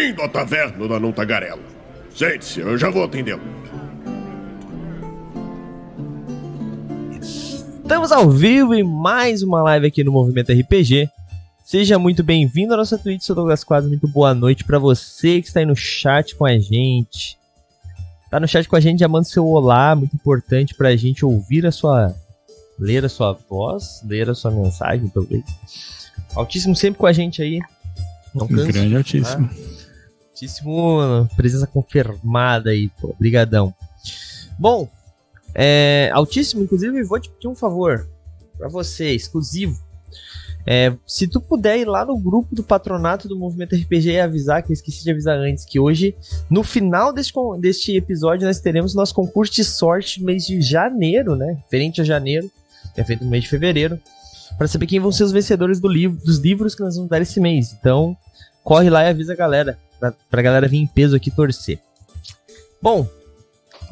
[0.00, 1.60] Bem-vindo à taverna da Não Tagarela.
[2.14, 3.42] Sente-se, eu já vou atendê-lo.
[7.20, 11.06] Estamos ao vivo em mais uma live aqui no Movimento RPG.
[11.62, 13.90] Seja muito bem-vindo à nossa Twitch, sou Douglas Quadros.
[13.90, 17.38] Muito boa noite para você que está aí no chat com a gente.
[18.30, 21.66] Tá no chat com a gente, já manda seu olá, muito importante pra gente ouvir
[21.66, 22.16] a sua.
[22.78, 25.44] ler a sua voz, ler a sua mensagem, talvez.
[26.34, 27.60] Altíssimo sempre com a gente aí.
[28.34, 29.46] Não canso, Grande altíssimo.
[29.46, 29.89] Tá?
[30.40, 33.14] Altíssimo, presença confirmada aí, pô.
[34.58, 34.88] Bom,
[35.54, 38.08] é, Altíssimo, inclusive, vou te pedir um favor
[38.56, 39.78] para você, exclusivo.
[40.66, 44.62] É, se tu puder ir lá no grupo do patronato do Movimento RPG e avisar,
[44.62, 46.16] que eu esqueci de avisar antes, que hoje,
[46.48, 51.58] no final deste, deste episódio, nós teremos nosso concurso de sorte mês de janeiro, né?
[51.64, 52.50] Diferente a janeiro,
[52.94, 54.00] que é feito no mês de fevereiro,
[54.56, 57.20] para saber quem vão ser os vencedores do livro, dos livros que nós vamos dar
[57.20, 57.74] esse mês.
[57.78, 58.16] Então,
[58.64, 61.78] corre lá e avisa a galera, pra, pra galera vir em peso aqui torcer.
[62.82, 63.06] Bom,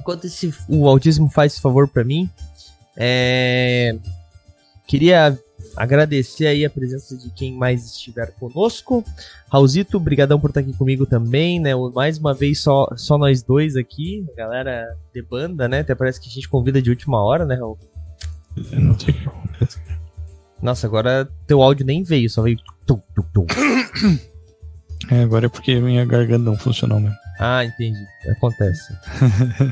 [0.00, 2.28] enquanto esse, o autismo faz esse favor para mim,
[2.96, 3.96] é...
[4.86, 5.38] queria
[5.76, 9.04] agradecer aí a presença de quem mais estiver conosco.
[9.50, 11.72] Raulzito, brigadão por estar aqui comigo também, né?
[11.94, 15.80] Mais uma vez só, só nós dois aqui, galera de banda, né?
[15.80, 17.78] Até parece que a gente convida de última hora, né, Raul?
[18.72, 19.78] Eu não sei o que acontece.
[20.60, 22.58] Nossa, agora teu áudio nem veio, só veio.
[22.84, 23.46] Tum, tum, tum.
[25.10, 27.16] É, agora é porque minha garganta não funcionou mesmo.
[27.38, 28.04] Ah, entendi.
[28.30, 28.92] Acontece.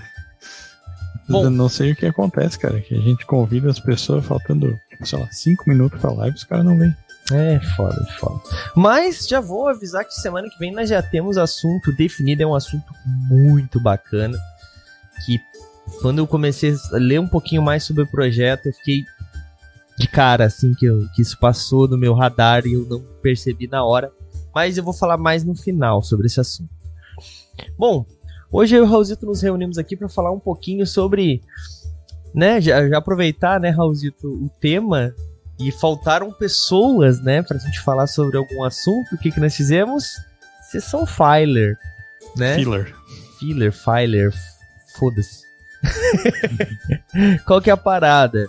[1.28, 2.80] Bom, não sei o que acontece, cara.
[2.80, 6.64] Que a gente convida as pessoas faltando, sei lá, 5 minutos pra live, os caras
[6.64, 6.94] não vêm.
[7.32, 8.40] É foda, é foda.
[8.76, 12.54] Mas já vou avisar que semana que vem nós já temos assunto definido, é um
[12.54, 12.86] assunto
[13.28, 14.38] muito bacana.
[15.24, 15.40] Que
[16.00, 19.04] quando eu comecei a ler um pouquinho mais sobre o projeto, eu fiquei
[19.98, 23.66] de cara, assim, que, eu, que isso passou no meu radar e eu não percebi
[23.66, 24.12] na hora.
[24.56, 26.70] Mas eu vou falar mais no final sobre esse assunto.
[27.78, 28.06] Bom,
[28.50, 31.42] Hoje eu e o Raulzito nos reunimos aqui para falar um pouquinho sobre,
[32.34, 35.12] né, já, já, aproveitar, né, Raulzito, o tema
[35.58, 39.14] e faltaram pessoas, né, pra gente falar sobre algum assunto.
[39.14, 40.06] O que que nós fizemos?
[40.70, 41.76] Sessão Filer,
[42.36, 42.54] né?
[42.54, 42.94] Filler.
[43.38, 44.32] Filler, Filer,
[44.96, 45.44] foda-se.
[47.46, 48.48] Qual que é a parada?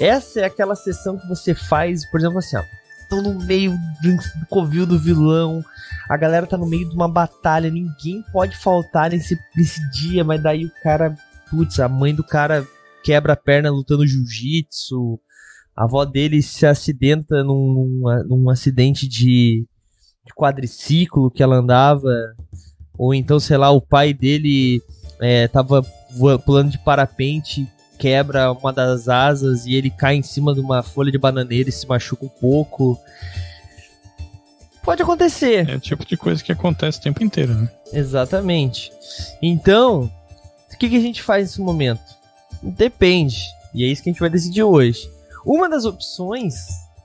[0.00, 2.64] Essa é aquela sessão que você faz, por exemplo, assim, ó,
[3.10, 5.64] estão no meio do covil do vilão,
[6.08, 10.40] a galera tá no meio de uma batalha, ninguém pode faltar nesse, nesse dia, mas
[10.40, 11.16] daí o cara,
[11.50, 12.64] putz, a mãe do cara
[13.02, 15.18] quebra a perna lutando jiu-jitsu,
[15.76, 19.66] a avó dele se acidenta num, num acidente de,
[20.24, 22.14] de quadriciclo que ela andava,
[22.96, 24.80] ou então, sei lá, o pai dele
[25.20, 25.82] é, tava
[26.44, 27.66] pulando de parapente
[28.00, 31.72] quebra uma das asas e ele cai em cima de uma folha de bananeira e
[31.72, 32.98] se machuca um pouco.
[34.82, 35.68] Pode acontecer.
[35.68, 37.70] É o tipo de coisa que acontece o tempo inteiro, né?
[37.92, 38.90] Exatamente.
[39.42, 40.10] Então,
[40.72, 42.00] o que, que a gente faz nesse momento?
[42.62, 43.44] Depende.
[43.74, 45.06] E é isso que a gente vai decidir hoje.
[45.44, 46.54] Uma das opções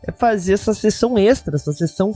[0.02, 2.14] é fazer essa sessão extra, essa sessão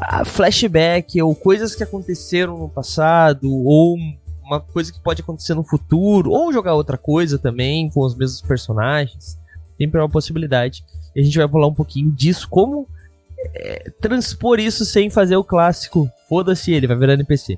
[0.00, 3.98] ah, flashback, ou coisas que aconteceram no passado, ou
[4.48, 8.40] uma coisa que pode acontecer no futuro, ou jogar outra coisa também com os mesmos
[8.40, 9.38] personagens.
[9.76, 10.84] Sempre é uma possibilidade.
[11.14, 12.88] E a gente vai falar um pouquinho disso, como
[13.54, 16.10] é, transpor isso sem fazer o clássico.
[16.28, 17.56] Foda-se ele, vai virar NPC.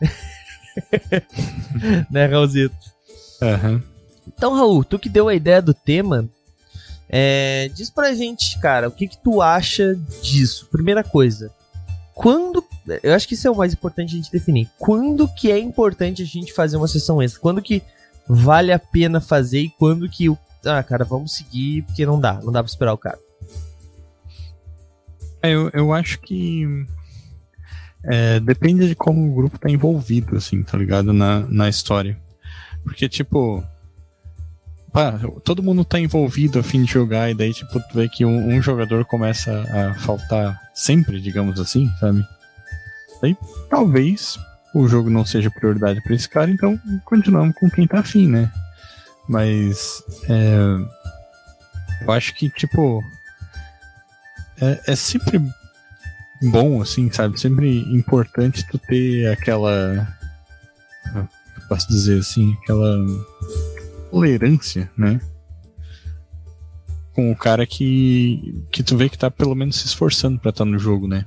[2.10, 2.74] né, Raulzito?
[3.40, 3.82] Uhum.
[4.26, 6.28] Então, Raul, tu que deu a ideia do tema,
[7.08, 10.66] é, diz pra gente, cara, o que, que tu acha disso?
[10.70, 11.52] Primeira coisa,
[12.14, 12.64] quando.
[13.02, 14.68] Eu acho que isso é o mais importante a gente definir.
[14.78, 17.40] Quando que é importante a gente fazer uma sessão extra?
[17.40, 17.82] Quando que
[18.28, 20.26] vale a pena fazer e quando que.
[20.64, 22.34] Ah, cara, vamos seguir porque não dá.
[22.42, 23.18] Não dá pra esperar o cara.
[25.42, 26.86] É, eu, eu acho que.
[28.04, 31.12] É, depende de como o grupo tá envolvido, assim, tá ligado?
[31.12, 32.16] Na, na história.
[32.84, 33.64] Porque, tipo,
[34.92, 38.24] pá, todo mundo tá envolvido a fim de jogar, e daí, tipo, tu vê que
[38.24, 42.24] um, um jogador começa a faltar sempre, digamos assim, sabe?
[43.20, 43.36] Daí
[43.70, 44.38] talvez
[44.74, 48.52] o jogo não seja prioridade para esse cara, então continuamos com quem tá afim, né?
[49.28, 50.58] Mas é,
[52.02, 53.02] eu acho que, tipo,
[54.60, 55.40] é, é sempre
[56.42, 57.40] bom, assim, sabe?
[57.40, 60.14] Sempre importante tu ter aquela.
[61.68, 62.96] Posso dizer assim, aquela
[64.10, 65.20] tolerância, né?
[67.12, 70.64] Com o cara que, que tu vê que tá pelo menos se esforçando para estar
[70.64, 71.24] tá no jogo, né?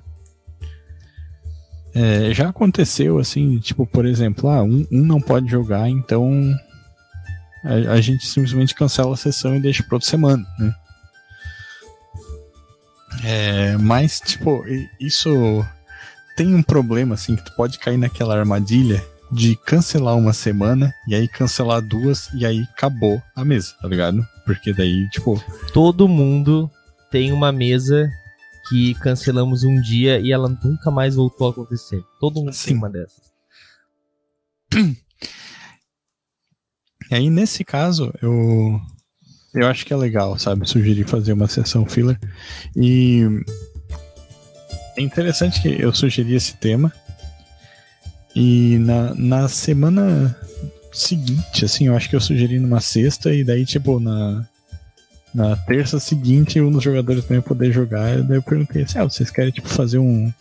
[1.93, 6.53] É, já aconteceu assim, tipo, por exemplo, ah, um, um não pode jogar, então
[7.63, 10.73] a, a, gente simplesmente cancela a sessão e deixa para outra semana, né?
[13.23, 14.63] É, mas, tipo,
[14.99, 15.65] isso
[16.37, 21.13] tem um problema, assim, que tu pode cair naquela armadilha de cancelar uma semana e
[21.13, 24.25] aí cancelar duas e aí acabou a mesa, tá ligado?
[24.45, 25.43] Porque daí, tipo.
[25.73, 26.69] Todo mundo
[27.11, 28.09] tem uma mesa
[28.69, 32.01] que cancelamos um dia e ela nunca mais voltou a acontecer.
[32.19, 32.67] Todo mundo Sim.
[32.67, 33.29] tem uma dessas.
[37.11, 38.79] E aí, nesse caso, eu.
[39.51, 40.69] Eu acho que é legal, sabe?
[40.69, 42.19] Sugerir fazer uma sessão filler.
[42.75, 43.23] E.
[44.95, 46.93] É interessante que eu sugeri esse tema.
[48.35, 50.37] E na, na semana
[50.91, 54.47] seguinte, assim, eu acho que eu sugeri numa sexta, e daí, tipo, na,
[55.33, 58.21] na terça seguinte, um dos jogadores também poder jogar.
[58.23, 60.31] Daí eu perguntei assim: ah, vocês querem, tipo, fazer um,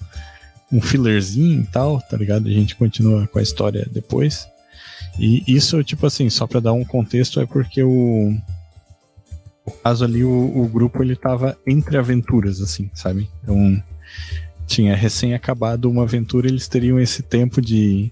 [0.72, 2.48] um fillerzinho e tal, tá ligado?
[2.48, 4.46] A gente continua com a história depois.
[5.18, 8.36] E isso, tipo assim, só pra dar um contexto, é porque o.
[9.64, 13.28] O caso ali, o, o grupo ele tava entre aventuras, assim, sabe?
[13.42, 13.82] Então,
[14.66, 18.10] tinha recém acabado uma aventura, eles teriam esse tempo de,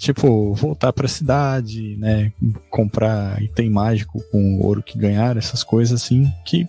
[0.00, 2.32] tipo, voltar pra cidade, né?
[2.70, 6.66] Comprar item mágico com o ouro que ganharam, essas coisas assim, que.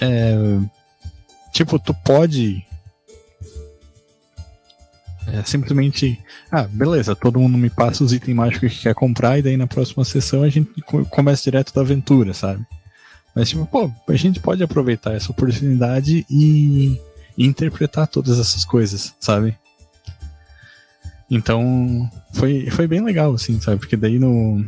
[0.00, 0.36] É,
[1.52, 2.62] tipo, tu pode.
[5.26, 6.18] É, simplesmente.
[6.52, 9.66] Ah, beleza, todo mundo me passa os itens mágicos que quer comprar, e daí na
[9.66, 12.64] próxima sessão a gente co- começa direto da aventura, sabe?
[13.34, 17.00] Mas, tipo, pô, a gente pode aproveitar essa oportunidade e,
[17.36, 19.56] e interpretar todas essas coisas, sabe?
[21.30, 23.78] Então, foi, foi bem legal, assim, sabe?
[23.78, 24.64] Porque daí no,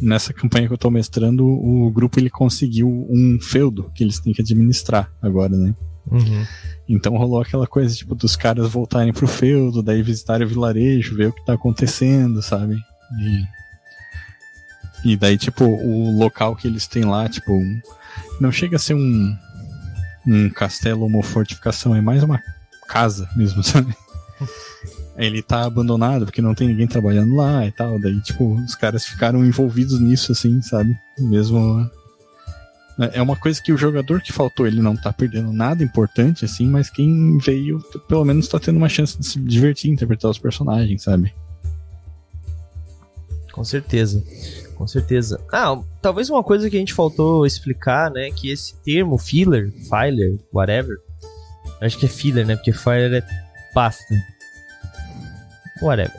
[0.00, 4.32] nessa campanha que eu tô mestrando, o grupo ele conseguiu um feudo que eles têm
[4.32, 5.74] que administrar agora, né?
[6.10, 6.44] Uhum.
[6.86, 11.28] Então rolou aquela coisa, tipo, dos caras voltarem pro feudo, daí visitarem o vilarejo, ver
[11.28, 12.76] o que tá acontecendo, sabe?
[15.04, 17.80] E, e daí, tipo, o local que eles têm lá, tipo, um-
[18.38, 19.34] não chega a ser um,
[20.26, 22.38] um castelo ou uma fortificação, é mais uma
[22.86, 23.94] casa mesmo, sabe?
[25.16, 27.98] Ele tá abandonado porque não tem ninguém trabalhando lá e tal.
[28.00, 30.96] Daí, tipo, os caras ficaram envolvidos nisso, assim, sabe?
[31.18, 31.88] Mesmo
[33.12, 36.66] é uma coisa que o jogador que faltou, ele não tá perdendo nada importante, assim,
[36.66, 41.02] mas quem veio, pelo menos tá tendo uma chance de se divertir, interpretar os personagens,
[41.02, 41.34] sabe?
[43.52, 44.22] Com certeza.
[44.76, 45.40] Com certeza.
[45.52, 48.30] Ah, talvez uma coisa que a gente faltou explicar, né?
[48.30, 50.96] Que esse termo filler, filer, whatever.
[51.80, 52.56] Acho que é filler, né?
[52.56, 53.26] Porque filer é
[53.72, 54.14] pasta.
[55.82, 56.16] Whatever.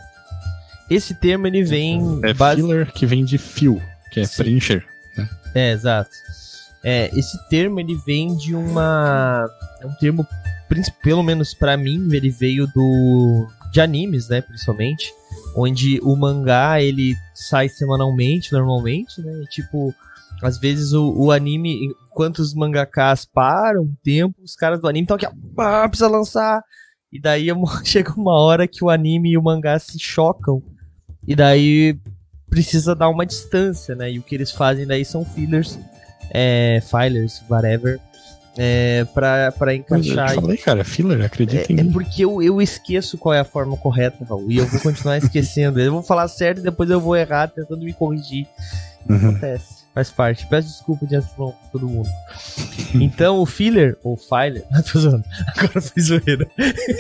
[0.90, 2.19] Esse termo ele vem.
[2.24, 3.81] É base- filler que vem de fill,
[4.12, 4.44] que é Sim.
[4.44, 4.86] preencher.
[5.54, 6.12] É, exato.
[6.84, 9.50] É, esse termo ele vem de uma.
[9.81, 10.28] É um termo,
[11.02, 13.48] pelo menos pra mim, ele veio do.
[13.72, 15.12] de animes, né, principalmente.
[15.56, 19.31] Onde o mangá ele sai semanalmente, normalmente, né?
[19.44, 19.94] E, tipo,
[20.44, 25.06] às vezes o, o anime, enquanto os mangakas param um tempo, os caras do anime
[25.06, 26.62] estão aqui, ó, ah, precisa lançar.
[27.16, 27.54] E daí é
[27.86, 30.62] chega uma hora que o anime e o mangá se chocam.
[31.26, 31.98] E daí
[32.50, 34.12] precisa dar uma distância, né?
[34.12, 35.80] E o que eles fazem daí são fillers,
[36.32, 38.00] é, filers, whatever,
[38.58, 40.30] é, pra, pra eu encaixar.
[40.30, 41.92] te falei, cara, filler, acredita em É, é mim.
[41.92, 45.80] porque eu, eu esqueço qual é a forma correta, Raul, e eu vou continuar esquecendo.
[45.80, 48.46] Eu vou falar certo e depois eu vou errar tentando me corrigir.
[49.10, 49.16] Uhum.
[49.30, 50.46] Acontece, faz parte.
[50.48, 52.10] Peço desculpa de antemão pra todo mundo.
[52.96, 56.48] Então, o filler, ou filer, tô zoando, agora foi zoeira.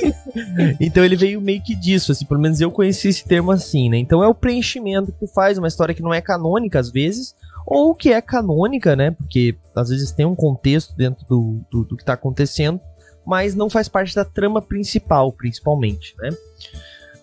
[0.79, 3.97] então ele veio meio que disso, assim, pelo menos eu conheci esse termo assim, né?
[3.97, 7.33] Então é o preenchimento que tu faz, uma história que não é canônica às vezes,
[7.65, 9.11] ou que é canônica, né?
[9.11, 12.79] Porque às vezes tem um contexto dentro do, do, do que tá acontecendo,
[13.25, 16.29] mas não faz parte da trama principal, principalmente, né?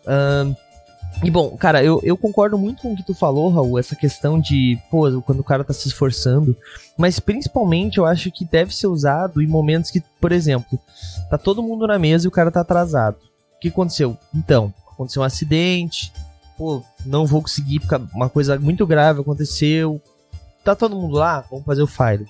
[0.06, 0.54] Ahn,
[1.22, 4.40] e bom, cara, eu, eu concordo muito com o que tu falou, Raul, essa questão
[4.40, 6.56] de, pô, quando o cara tá se esforçando,
[6.96, 10.78] mas principalmente eu acho que deve ser usado em momentos que, por exemplo,
[11.30, 13.16] tá todo mundo na mesa e o cara tá atrasado.
[13.56, 14.16] O que aconteceu?
[14.34, 16.12] Então, aconteceu um acidente,
[16.56, 20.00] pô, não vou conseguir, porque uma coisa muito grave aconteceu.
[20.64, 21.44] Tá todo mundo lá?
[21.50, 22.26] Vamos fazer o file.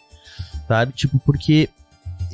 [0.68, 0.92] Sabe?
[0.92, 1.68] Tipo, porque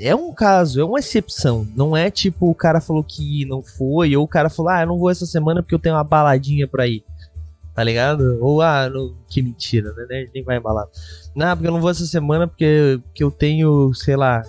[0.01, 1.67] é um caso, é uma exceção.
[1.75, 4.87] Não é tipo o cara falou que não foi, ou o cara falou, ah, eu
[4.87, 7.05] não vou essa semana porque eu tenho uma baladinha pra ir.
[7.75, 8.39] Tá ligado?
[8.41, 10.27] Ou, ah, não, que mentira, né?
[10.35, 10.87] Nem vai embalar.
[11.35, 14.43] Não, porque eu não vou essa semana porque, porque eu tenho, sei lá,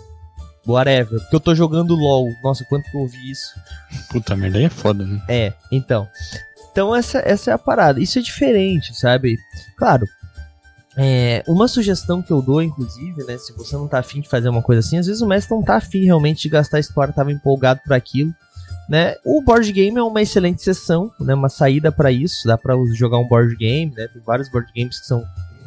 [0.66, 1.20] whatever.
[1.20, 2.28] Porque eu tô jogando LOL.
[2.44, 3.54] Nossa, quanto que eu ouvi isso.
[4.10, 5.22] Puta merda, aí é foda, né?
[5.28, 6.08] É, então.
[6.72, 8.00] Então essa, essa é a parada.
[8.00, 9.38] Isso é diferente, sabe?
[9.78, 10.08] Claro.
[10.98, 13.38] É, uma sugestão que eu dou, inclusive, né?
[13.38, 15.64] Se você não tá afim de fazer uma coisa assim, às vezes o mestre não
[15.64, 18.34] tá afim realmente de gastar a história, tava empolgado por aquilo.
[18.90, 19.16] Né?
[19.24, 21.34] O board game é uma excelente sessão, né?
[21.34, 24.08] Uma saída para isso, dá para jogar um board game, né?
[24.08, 25.24] Tem vários board games que são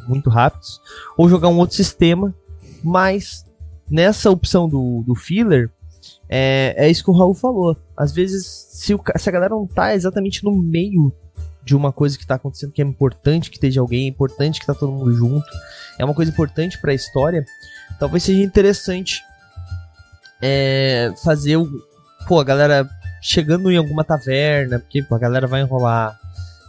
[0.07, 0.81] muito rápidos,
[1.17, 2.35] ou jogar um outro sistema,
[2.83, 3.45] mas
[3.89, 5.71] nessa opção do, do filler,
[6.29, 7.77] é, é isso que o Raul falou.
[7.95, 11.13] Às vezes, se, o, se a galera não tá exatamente no meio
[11.63, 14.65] de uma coisa que tá acontecendo que é importante que esteja alguém, é importante que
[14.65, 15.47] tá todo mundo junto,
[15.97, 17.45] é uma coisa importante para a história,
[17.99, 19.21] talvez seja interessante
[20.41, 21.69] é, fazer o.
[22.27, 22.87] Pô, a galera
[23.21, 26.19] chegando em alguma taverna, porque pô, a galera vai enrolar,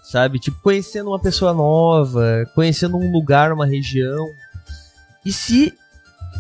[0.04, 0.38] sabe?
[0.38, 4.30] Tipo, conhecendo uma pessoa nova, conhecendo um lugar, uma região.
[5.24, 5.74] E se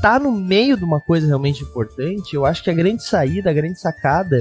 [0.00, 3.52] tá no meio de uma coisa realmente importante, eu acho que a grande saída, a
[3.52, 4.40] grande sacada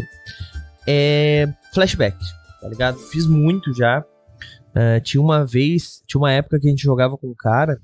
[0.86, 2.18] é flashback,
[2.64, 2.98] tá ligado?
[2.98, 4.00] Fiz muito já.
[4.00, 7.80] Uh, tinha uma vez, tinha uma época que a gente jogava com um cara,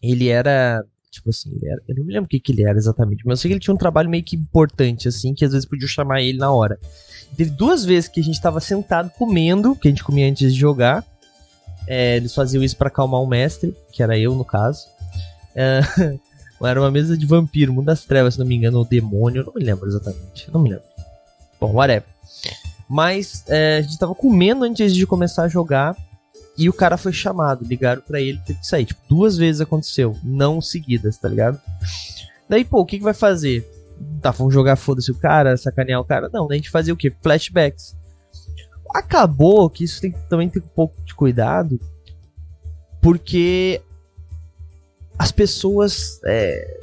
[0.00, 3.24] ele era, tipo assim, era, eu não me lembro o que, que ele era exatamente,
[3.24, 5.66] mas eu sei que ele tinha um trabalho meio que importante, assim, que às vezes
[5.66, 6.78] podia chamar ele na hora.
[7.36, 10.60] Teve duas vezes que a gente tava sentado comendo, que a gente comia antes de
[10.60, 11.04] jogar.
[11.88, 14.86] É, eles faziam isso para acalmar o mestre, que era eu no caso.
[15.54, 15.80] É,
[16.64, 19.52] Era uma mesa de vampiro, mundo das trevas, se não me engano, ou demônio, não
[19.52, 20.50] me lembro exatamente.
[20.50, 20.84] Não me lembro.
[21.60, 22.08] Bom, whatever.
[22.88, 25.96] Mas é, a gente tava comendo antes de começar a jogar.
[26.58, 28.86] E o cara foi chamado, ligaram para ele, teve que sair.
[28.86, 31.60] Tipo, duas vezes aconteceu, não seguidas, tá ligado?
[32.48, 33.68] Daí, pô, o que, que vai fazer?
[34.22, 36.30] Tá, vamos jogar foda-se o cara, sacanear o cara?
[36.32, 37.12] Não, daí a gente fazia o quê?
[37.22, 37.94] Flashbacks.
[38.94, 41.78] Acabou que isso tem, também tem um pouco de cuidado,
[43.02, 43.82] porque
[45.18, 46.20] as pessoas.
[46.24, 46.80] É,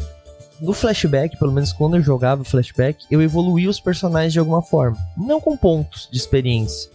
[0.63, 4.97] no flashback, pelo menos quando eu jogava flashback, eu evoluía os personagens de alguma forma.
[5.17, 6.89] Não com pontos de experiência,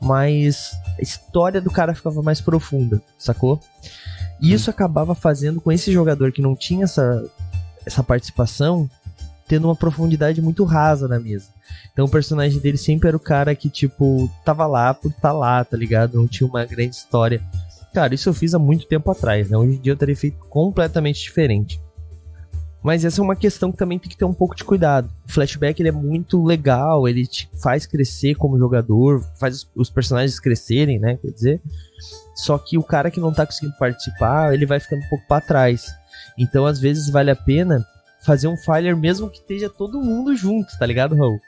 [0.00, 3.60] mas a história do cara ficava mais profunda, sacou?
[4.40, 7.28] E isso acabava fazendo com esse jogador que não tinha essa,
[7.84, 8.88] essa participação,
[9.48, 11.48] tendo uma profundidade muito rasa na mesa.
[11.92, 15.32] Então o personagem dele sempre era o cara que, tipo, tava lá por estar tá
[15.32, 16.16] lá, tá ligado?
[16.16, 17.42] Não tinha uma grande história.
[17.92, 19.56] Cara, isso eu fiz há muito tempo atrás, né?
[19.56, 21.80] Hoje em dia eu teria feito completamente diferente.
[22.82, 25.10] Mas essa é uma questão que também tem que ter um pouco de cuidado.
[25.28, 30.38] O flashback ele é muito legal, ele te faz crescer como jogador, faz os personagens
[30.38, 31.18] crescerem, né?
[31.20, 31.60] Quer dizer.
[32.34, 35.40] Só que o cara que não tá conseguindo participar, ele vai ficando um pouco para
[35.40, 35.92] trás.
[36.38, 37.84] Então, às vezes, vale a pena
[38.24, 41.40] fazer um fire mesmo que esteja todo mundo junto, tá ligado, Raul?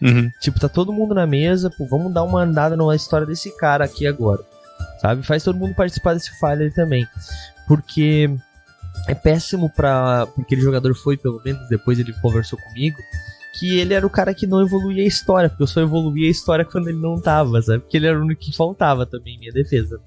[0.00, 0.30] Uhum.
[0.40, 3.84] Tipo, tá todo mundo na mesa, pô, vamos dar uma andada na história desse cara
[3.84, 4.42] aqui agora
[4.98, 5.22] sabe?
[5.22, 7.06] Faz todo mundo participar desse file também.
[7.66, 8.30] Porque
[9.08, 12.98] é péssimo para aquele jogador foi, pelo menos depois ele conversou comigo,
[13.58, 16.30] que ele era o cara que não evoluía a história, porque eu só evoluía a
[16.30, 17.80] história quando ele não tava, sabe?
[17.80, 19.98] Porque ele era o único que faltava também em minha defesa.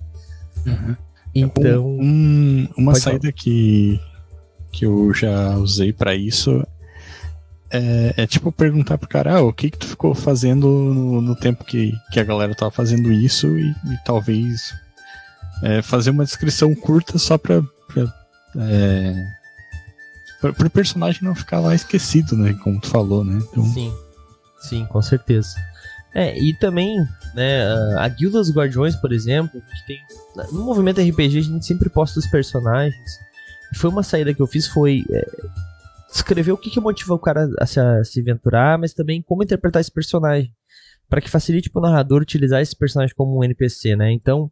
[0.65, 0.96] Uhum.
[1.34, 1.86] Então.
[1.86, 4.00] Um, uma saída que,
[4.72, 6.65] que eu já usei para isso
[7.72, 11.36] é, é, tipo perguntar pro cara, ah, o que que tu ficou fazendo no, no
[11.36, 14.74] tempo que, que a galera tava fazendo isso e, e talvez
[15.63, 17.70] é, fazer uma descrição curta só pra, pra,
[18.58, 19.27] é,
[20.39, 23.39] pra, pro personagem não ficar lá esquecido, né, como tu falou, né?
[23.50, 23.65] Então...
[23.65, 23.93] Sim,
[24.60, 25.55] sim, com certeza.
[26.13, 26.98] É, e também,
[27.34, 27.63] né,
[27.98, 30.00] a Guilda dos Guardiões, por exemplo, tem,
[30.51, 33.20] no movimento RPG a gente sempre posta os personagens,
[33.75, 35.05] foi uma saída que eu fiz, foi...
[35.10, 35.25] É,
[36.12, 39.43] descrever o que, que motiva o cara a se, a se aventurar, mas também como
[39.43, 40.53] interpretar esse personagem.
[41.10, 44.12] para que facilite para o narrador utilizar esse personagem como um NPC, né?
[44.12, 44.51] Então,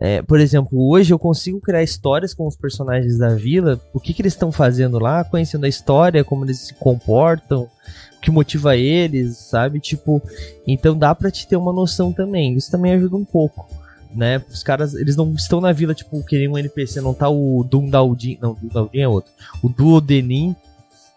[0.00, 4.14] é, por exemplo, hoje eu consigo criar histórias com os personagens da vila, o que,
[4.14, 8.76] que eles estão fazendo lá, conhecendo a história, como eles se comportam, o que motiva
[8.76, 9.80] eles, sabe?
[9.80, 10.22] Tipo,
[10.64, 12.54] então dá para te ter uma noção também.
[12.54, 13.68] Isso também ajuda um pouco,
[14.14, 14.40] né?
[14.48, 18.38] Os caras, eles não estão na vila, tipo, querendo um NPC, não tá o Dundaldin,
[18.40, 19.32] não, Dundaldin é outro.
[19.64, 20.54] O Duodenin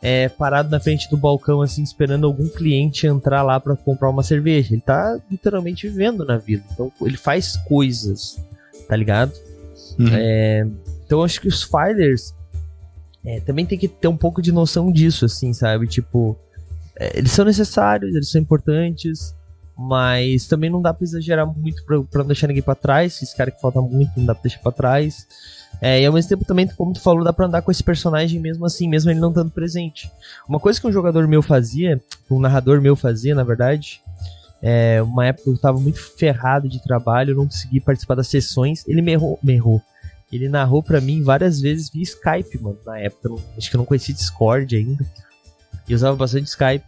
[0.01, 4.23] é, parado na frente do balcão, assim, esperando algum cliente entrar lá para comprar uma
[4.23, 4.73] cerveja.
[4.73, 6.63] Ele tá literalmente vivendo na vida.
[6.71, 8.43] Então ele faz coisas,
[8.91, 9.31] tá ligado?
[9.97, 10.09] Uhum.
[10.11, 10.67] É,
[11.05, 12.35] então acho que os filers
[13.25, 15.87] é, também tem que ter um pouco de noção disso, assim, sabe?
[15.87, 16.37] Tipo,
[16.99, 19.33] é, eles são necessários, eles são importantes,
[19.77, 23.21] mas também não dá pra exagerar muito pra, pra não deixar ninguém pra trás.
[23.21, 25.25] Esse cara que falta muito, não dá pra deixar pra trás.
[25.81, 28.41] É, e ao mesmo tempo também, como tu falou, dá pra andar com esse personagem
[28.41, 30.11] mesmo assim, mesmo ele não estando presente.
[30.49, 31.97] Uma coisa que um jogador meu fazia,
[32.29, 34.01] um narrador meu fazia, na verdade,
[34.61, 38.87] é, uma época eu tava muito ferrado de trabalho, eu não consegui participar das sessões,
[38.87, 39.81] ele me errou, me errou.
[40.31, 43.43] Ele narrou para mim várias vezes via Skype, mano, na época.
[43.57, 45.05] Acho que eu não conhecia Discord ainda.
[45.87, 46.85] E usava bastante Skype.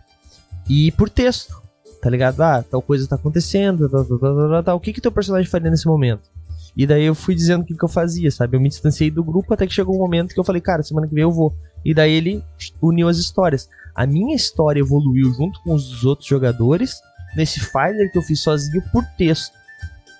[0.70, 1.62] E por texto,
[2.01, 2.39] tá ligado?
[2.42, 4.77] Ah, tal coisa tá acontecendo, tal, tal, tal, tal, tal.
[4.77, 6.32] O que que teu personagem faria nesse momento?
[6.75, 8.56] E daí eu fui dizendo o que, que eu fazia, sabe?
[8.56, 11.08] Eu me distanciei do grupo até que chegou um momento que eu falei, cara, semana
[11.08, 11.53] que vem eu vou.
[11.84, 12.44] E daí ele
[12.82, 13.70] uniu as histórias.
[13.94, 16.96] A minha história evoluiu junto com os outros jogadores
[17.36, 19.54] nesse filer que eu fiz sozinho por texto,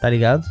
[0.02, 0.46] tá ligado?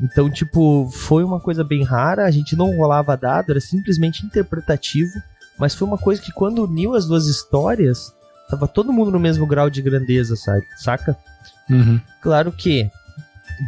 [0.00, 5.12] Então, tipo, foi uma coisa bem rara, a gente não rolava dado, era simplesmente interpretativo,
[5.58, 8.14] mas foi uma coisa que quando uniu as duas histórias,
[8.50, 10.66] Tava todo mundo no mesmo grau de grandeza, sabe?
[10.76, 11.16] Saca?
[11.70, 12.00] Uhum.
[12.20, 12.90] Claro que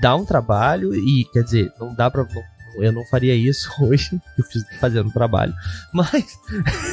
[0.01, 2.25] dá um trabalho e, quer dizer, não dá pra.
[2.25, 5.55] Não, eu não faria isso hoje, eu fiz fazendo trabalho.
[5.93, 6.37] Mas,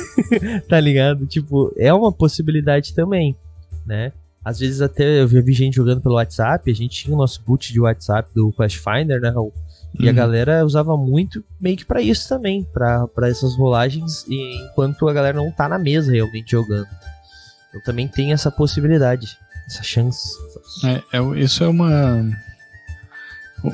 [0.70, 1.26] tá ligado?
[1.26, 3.36] Tipo, é uma possibilidade também,
[3.88, 4.14] né?
[4.44, 7.42] Às vezes até eu já vi gente jogando pelo WhatsApp, a gente tinha o nosso
[7.46, 9.54] boot de WhatsApp do Quest Finder, né, Raul?
[10.00, 10.16] E a Uhum.
[10.16, 15.14] galera usava muito meio que pra isso também, pra pra essas rolagens, e enquanto a
[15.14, 16.88] galera não tá na mesa realmente jogando.
[17.74, 19.28] Eu também tenho essa possibilidade,
[19.68, 20.30] essa chance.
[20.86, 22.24] É, é- isso é uma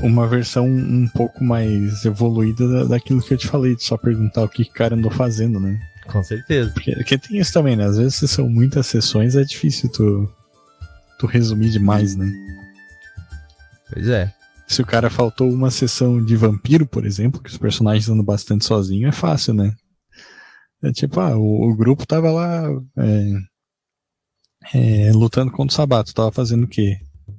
[0.01, 4.43] uma versão um pouco mais evoluída da- daquilo que eu te falei, de só perguntar
[4.43, 5.79] o que o cara andou fazendo, né?
[6.07, 6.72] Com certeza.
[6.72, 7.86] Porque, porque tem isso também, né?
[7.86, 10.27] Às vezes se são muitas sessões, é difícil tu,
[11.19, 12.31] tu resumir demais, né?
[13.93, 14.34] Pois é.
[14.67, 18.65] Se o cara faltou uma sessão de vampiro, por exemplo, que os personagens andam bastante
[18.65, 19.74] sozinhos, é fácil, né?
[20.84, 22.63] É tipo, ah, o, o grupo tava lá
[22.98, 23.31] é,
[24.74, 26.13] é, lutando contra o Sabato.
[26.13, 26.98] Tava fazendo o quê?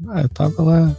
[0.09, 0.97] Ah, eu tava lá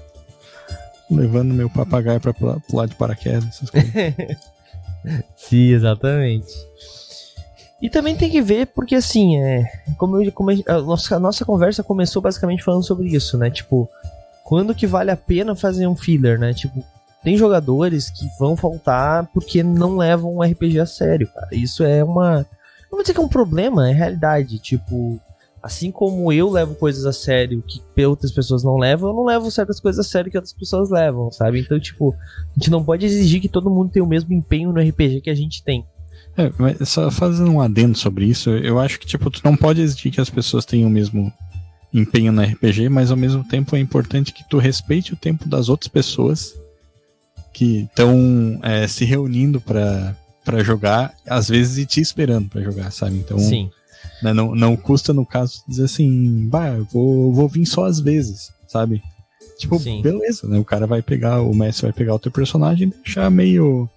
[1.09, 3.91] levando meu papagaio pra pula- pular de paraquedas, essas coisas.
[5.37, 6.51] Sim, exatamente.
[7.81, 9.65] E também tem que ver, porque assim, é.
[9.97, 13.51] Como, eu, como a, nossa, a nossa conversa começou basicamente falando sobre isso, né?
[13.51, 13.87] Tipo,
[14.43, 16.53] quando que vale a pena fazer um filler, né?
[16.53, 16.83] Tipo,
[17.23, 21.49] tem jogadores que vão faltar porque não levam um RPG a sério, cara.
[21.51, 22.45] Isso é uma.
[22.83, 24.57] Não vou dizer que é um problema, é realidade.
[24.57, 25.19] Tipo,
[25.61, 29.51] assim como eu levo coisas a sério que outras pessoas não levam, eu não levo
[29.51, 31.59] certas coisas a sério que outras pessoas levam, sabe?
[31.59, 34.81] Então, tipo, a gente não pode exigir que todo mundo tenha o mesmo empenho no
[34.81, 35.85] RPG que a gente tem.
[36.37, 39.81] É, mas só fazendo um adendo sobre isso, eu acho que, tipo, tu não pode
[39.81, 41.33] exigir que as pessoas tenham o mesmo
[41.93, 45.67] empenho no RPG, mas ao mesmo tempo é importante que tu respeite o tempo das
[45.67, 46.53] outras pessoas
[47.53, 50.15] que estão se reunindo pra
[50.47, 53.17] pra jogar, às vezes e te esperando pra jogar, sabe?
[53.17, 53.69] Então, Sim.
[54.23, 57.99] né, não, não custa, no caso, dizer assim, bah, eu vou, vou vir só às
[57.99, 59.03] vezes, sabe?
[59.59, 60.01] Tipo, Sim.
[60.01, 60.57] beleza, né?
[60.57, 63.89] O cara vai pegar, o mestre vai pegar o teu personagem e deixar meio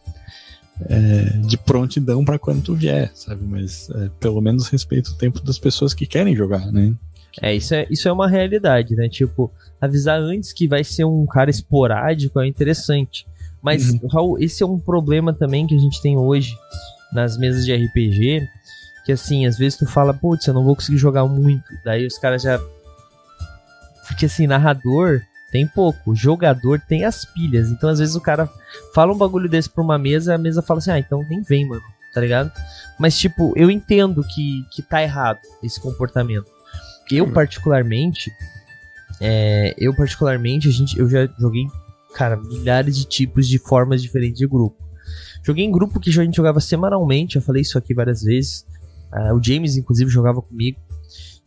[0.89, 3.43] é, de prontidão pra quando tu vier, sabe?
[3.45, 6.95] Mas é, pelo menos respeita o tempo das pessoas que querem jogar, né?
[7.41, 9.09] É isso, é, isso é uma realidade, né?
[9.09, 13.27] Tipo, avisar antes que vai ser um cara esporádico é interessante.
[13.63, 14.09] Mas, Uhum.
[14.09, 16.57] Raul, esse é um problema também que a gente tem hoje
[17.13, 18.49] nas mesas de RPG.
[19.05, 21.65] Que assim, às vezes tu fala, putz, eu não vou conseguir jogar muito.
[21.85, 22.61] Daí os caras já.
[24.09, 27.71] Porque assim, narrador tem pouco, jogador tem as pilhas.
[27.71, 28.49] Então, às vezes, o cara
[28.95, 31.67] fala um bagulho desse pra uma mesa, a mesa fala assim, ah, então nem vem,
[31.67, 31.83] mano,
[32.15, 32.53] tá ligado?
[32.99, 36.47] Mas, tipo, eu entendo que, que tá errado esse comportamento.
[37.11, 38.31] Eu, particularmente,
[39.21, 41.67] é, eu, particularmente, a gente, eu já joguei,
[42.15, 44.77] cara, milhares de tipos de formas diferentes de grupo.
[45.43, 48.65] Joguei em grupo que a gente jogava semanalmente, eu falei isso aqui várias vezes.
[49.11, 50.79] Ah, o James, inclusive, jogava comigo.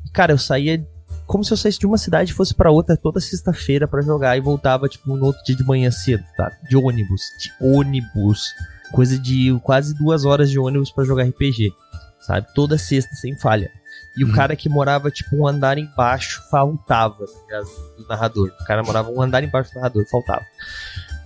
[0.05, 0.85] E, cara, eu saía
[1.27, 4.37] como se eu saísse de uma cidade e fosse pra outra toda sexta-feira pra jogar
[4.37, 6.51] e voltava, tipo, no outro dia de manhã cedo, tá?
[6.69, 7.21] De ônibus.
[7.39, 8.43] De ônibus.
[8.91, 11.71] Coisa de quase duas horas de ônibus pra jogar RPG.
[12.19, 12.47] Sabe?
[12.53, 13.69] Toda sexta, sem falha.
[14.15, 14.29] E Uhum.
[14.31, 17.59] o cara que morava, tipo, um andar embaixo faltava, tá?
[17.97, 18.51] Do narrador.
[18.61, 20.43] O cara morava um andar embaixo do narrador, faltava.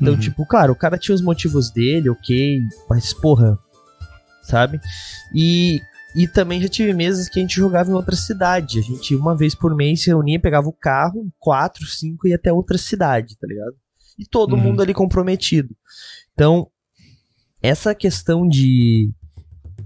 [0.01, 0.19] Então, Uhum.
[0.19, 3.57] tipo, claro, o cara tinha os motivos dele, ok, mas porra,
[4.43, 4.79] sabe?
[5.33, 5.81] E,
[6.17, 8.79] e também já tive mesas que a gente jogava em outra cidade.
[8.79, 12.37] A gente, uma vez por mês, se reunia, pegava o carro, quatro, cinco, e ia
[12.37, 13.75] até outra cidade, tá ligado?
[14.17, 14.63] E todo Uhum.
[14.63, 15.75] mundo ali comprometido.
[16.33, 16.67] Então,
[17.61, 19.11] essa questão de.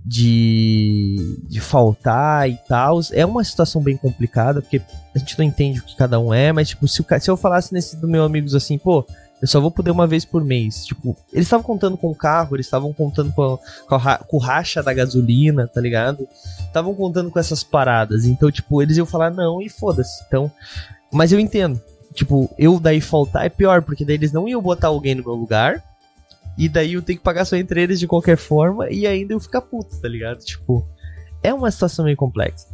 [0.04, 4.82] De, de faltar e tal, é uma situação bem complicada, porque
[5.14, 7.38] a gente não entende o que cada um é, mas tipo, se, o se eu
[7.38, 9.06] falasse nesse do meu amigos assim, pô,
[9.42, 10.86] eu só vou poder uma vez por mês.
[10.86, 14.38] Tipo, eles estavam contando com o carro, eles estavam contando com, a- com, a com
[14.38, 16.28] o racha da gasolina, tá ligado?
[16.60, 18.26] Estavam contando com essas paradas.
[18.26, 20.24] Então, tipo, eles iam falar não e foda-se.
[20.28, 20.52] Então,
[21.12, 21.82] mas eu entendo.
[22.14, 25.34] Tipo, eu daí faltar é pior, porque daí eles não iam botar alguém no meu
[25.34, 25.82] lugar.
[26.58, 28.90] E daí eu tenho que pagar só entre eles de qualquer forma.
[28.92, 30.40] E ainda eu ficar puto, tá ligado?
[30.44, 30.86] Tipo,
[31.42, 32.68] é uma situação meio complexa.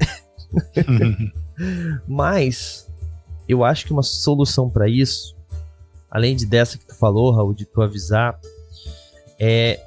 [0.76, 1.32] Uhum.
[2.08, 2.88] Mas
[3.48, 5.36] eu acho que uma solução pra isso,
[6.10, 8.40] além de dessa que tu falou, Raul, de tu avisar,
[9.40, 9.80] é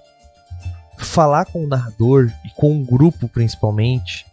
[0.99, 4.27] falar com o narrador e com o grupo principalmente.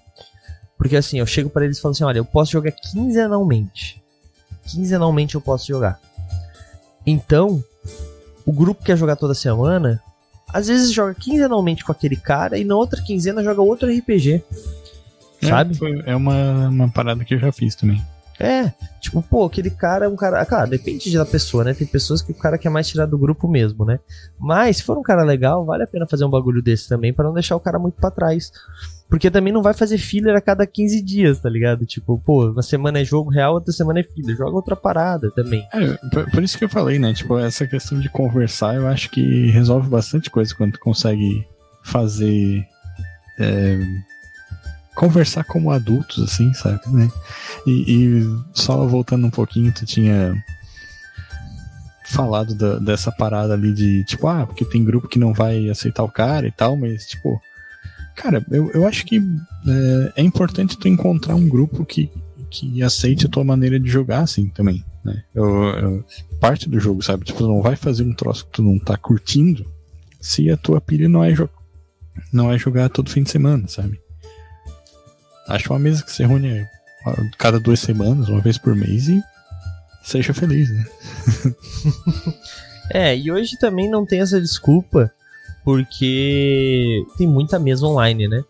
[0.78, 4.02] Porque assim, eu chego pra eles e falo assim: olha, eu posso jogar quinzenalmente.
[4.66, 6.00] Quinzenalmente eu posso jogar.
[7.06, 7.64] Então,
[8.46, 10.02] o grupo que quer jogar toda semana,
[10.50, 14.44] às vezes joga quinzenalmente com aquele cara e na outra quinzena joga outro RPG.
[15.42, 15.76] É, Sabe?
[15.78, 18.02] foi- É, uma, uma parada que eu já fiz também.
[18.40, 18.72] É,
[19.02, 20.46] tipo, pô, aquele cara é um cara.
[20.46, 21.74] Claro, depende da pessoa, né?
[21.74, 24.00] Tem pessoas que o cara quer mais tirar do grupo mesmo, né?
[24.40, 27.26] Mas se for um cara legal, vale a pena fazer um bagulho desse também para
[27.26, 28.52] não deixar o cara muito para trás.
[29.10, 31.86] Porque também não vai fazer filler a cada 15 dias, tá ligado?
[31.86, 34.36] Tipo, pô, uma semana é jogo real, outra semana é filler.
[34.36, 35.66] Joga outra parada também.
[35.74, 37.14] É, por, isso que eu falei, né?
[37.14, 41.48] Tipo, essa questão de conversar, eu acho que resolve bastante coisa quando tu consegue
[41.84, 42.66] fazer.
[43.40, 43.80] É,
[44.98, 46.82] conversar como adultos, assim, sabe?
[46.88, 47.10] Né?
[47.68, 50.34] E, e, só voltando um pouquinho, tu tinha
[52.08, 56.04] falado da, dessa parada ali de, tipo, ah, porque tem grupo que não vai aceitar
[56.04, 57.40] o cara e tal, mas, tipo,
[58.16, 59.18] cara, eu, eu acho que
[59.68, 62.10] é, é importante tu encontrar um grupo que,
[62.50, 65.24] que aceite a tua maneira de jogar, assim, também, né?
[65.36, 66.06] Eu, eu,
[66.40, 67.24] parte do jogo, sabe?
[67.24, 69.64] Tipo, tu não vai fazer um troço que tu não tá curtindo
[70.20, 71.36] se a tua pilha não é,
[72.34, 74.00] não é jogar todo fim de semana, sabe?
[75.48, 76.68] Acho uma mesa que se reúne
[77.38, 79.24] cada duas semanas, uma vez por mês e
[80.04, 80.86] seja feliz, né?
[82.92, 85.12] é, e hoje também não tem essa desculpa,
[85.64, 88.44] porque tem muita mesa online, né?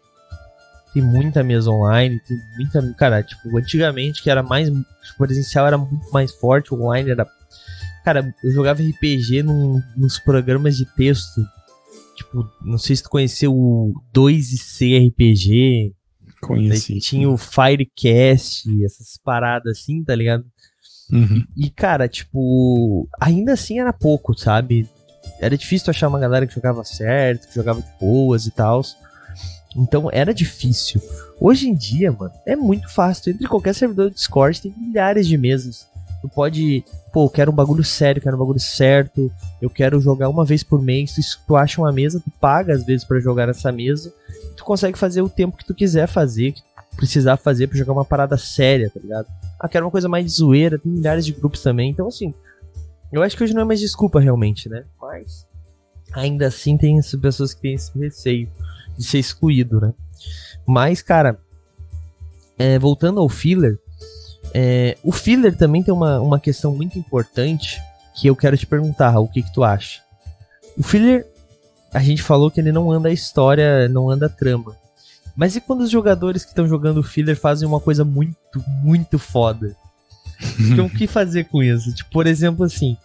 [0.93, 2.93] Tem muita mesa online, tem muita.
[2.93, 4.69] Cara, tipo, antigamente que era mais.
[4.69, 4.83] O
[5.17, 7.27] presencial era muito mais forte, o online era.
[8.03, 11.45] Cara, eu jogava RPG num, nos programas de texto.
[12.15, 15.93] Tipo, não sei se tu conheceu o 2C RPG.
[16.41, 16.99] Conheci.
[16.99, 20.45] tinha o Firecast, essas paradas assim, tá ligado?
[21.11, 21.45] Uhum.
[21.55, 24.87] E, cara, tipo, ainda assim era pouco, sabe?
[25.39, 28.81] Era difícil achar uma galera que jogava certo, que jogava de boas e tal.
[29.75, 31.01] Então era difícil.
[31.39, 33.31] Hoje em dia, mano, é muito fácil.
[33.31, 35.87] Entre qualquer servidor do Discord tem milhares de mesas.
[36.21, 39.31] Tu pode, pô, eu quero um bagulho sério, quero um bagulho certo.
[39.61, 41.13] Eu quero jogar uma vez por mês.
[41.13, 44.13] Tu, tu acha uma mesa, tu paga às vezes para jogar nessa mesa
[44.57, 47.93] tu consegue fazer o tempo que tu quiser fazer, que tu precisar fazer para jogar
[47.93, 49.27] uma parada séria, tá ligado?
[49.59, 52.33] Ah, quero uma coisa mais zoeira, tem milhares de grupos também, então assim,
[53.11, 54.83] eu acho que hoje não é mais desculpa realmente, né?
[54.99, 55.47] Mas
[56.13, 58.49] ainda assim tem pessoas que têm esse receio
[58.97, 59.93] de ser excluído, né?
[60.65, 61.39] Mas, cara,
[62.57, 63.79] é, voltando ao filler,
[64.53, 67.81] é, o filler também tem uma, uma questão muito importante
[68.15, 70.01] que eu quero te perguntar, o que, que tu acha?
[70.77, 71.25] O filler
[71.93, 74.75] a gente falou que ele não anda a história, não anda a trama.
[75.35, 79.19] Mas e quando os jogadores que estão jogando o filler fazem uma coisa muito, muito
[79.19, 79.75] foda?
[80.59, 81.93] Então o que fazer com isso?
[81.93, 82.97] Tipo, por exemplo, assim,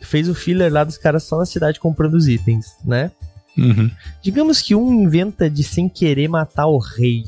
[0.00, 3.10] fez o filler lá dos caras só na cidade comprando os itens, né?
[3.58, 3.90] Uhum.
[4.22, 7.24] Digamos que um inventa de sem querer matar o rei.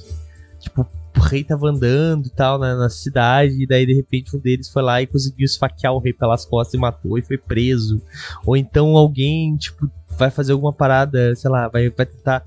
[0.60, 0.86] Tipo,
[1.18, 4.68] o rei tava andando e tal na, na, cidade, e daí de repente um deles
[4.68, 8.00] foi lá e conseguiu esfaquear o rei pelas costas e matou e foi preso.
[8.46, 12.44] Ou então alguém, tipo, vai fazer alguma parada, sei lá, vai, vai tentar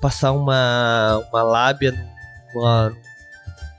[0.00, 1.94] passar uma, uma lábia
[2.54, 2.92] numa,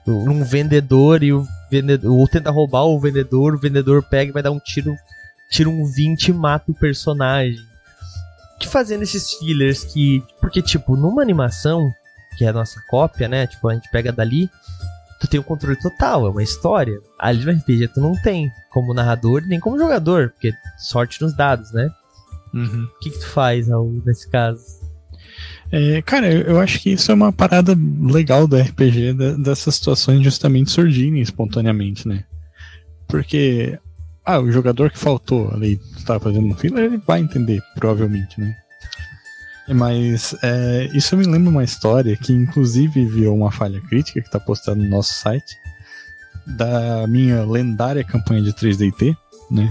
[0.05, 4.43] num vendedor e o vendedor, ou tenta roubar o vendedor, o vendedor pega e vai
[4.43, 4.95] dar um tiro,
[5.49, 7.59] tira um 20 e mata o personagem.
[8.59, 10.23] Que fazer nesses fillers que.
[10.39, 11.91] Porque, tipo, numa animação,
[12.37, 13.47] que é a nossa cópia, né?
[13.47, 14.49] Tipo, a gente pega dali,
[15.19, 16.99] tu tem o controle total, é uma história.
[17.17, 21.71] Ali no RPG tu não tem, como narrador nem como jogador, porque sorte nos dados,
[21.71, 21.89] né?
[22.53, 22.83] Uhum.
[22.83, 24.83] O que, que tu faz, Raul, nesse caso?
[25.71, 30.69] É, cara, eu acho que isso é uma parada legal do RPG, dessas situações justamente
[30.69, 32.25] surgirem espontaneamente, né?
[33.07, 33.79] Porque,
[34.23, 38.55] ah, o jogador que faltou ali, estava fazendo no fila, ele vai entender, provavelmente, né?
[39.69, 44.39] Mas é, isso me lembra uma história que, inclusive, viu uma falha crítica que está
[44.39, 45.56] postada no nosso site,
[46.45, 49.15] da minha lendária campanha de 3DT,
[49.49, 49.69] né?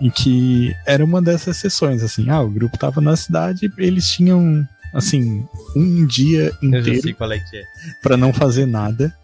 [0.00, 4.66] em que era uma dessas sessões, assim, ah, o grupo tava na cidade, eles tinham,
[4.92, 7.64] assim, um dia inteiro é é.
[8.02, 9.14] para não fazer nada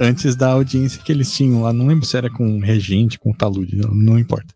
[0.00, 3.76] antes da audiência que eles tinham lá, não lembro se era com regente, com talude,
[3.76, 4.54] não, não importa.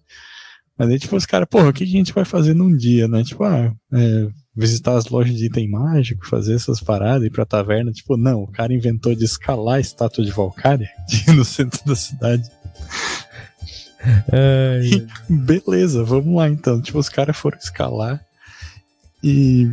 [0.79, 3.23] Mas aí, tipo, os caras, porra, o que a gente vai fazer num dia, né?
[3.23, 7.93] Tipo, ah, é, visitar as lojas de item mágico, fazer essas paradas, ir pra taverna.
[7.93, 10.89] Tipo, não, o cara inventou de escalar a estátua de Valkyria
[11.35, 12.51] no centro da cidade.
[14.33, 16.81] Ai, Beleza, vamos lá então.
[16.81, 18.21] Tipo, os caras foram escalar.
[19.23, 19.71] E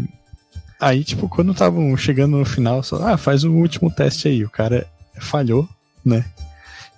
[0.79, 4.43] aí, tipo, quando estavam chegando no final, só, ah, faz o último teste aí.
[4.43, 4.85] O cara
[5.19, 5.67] falhou,
[6.05, 6.25] né?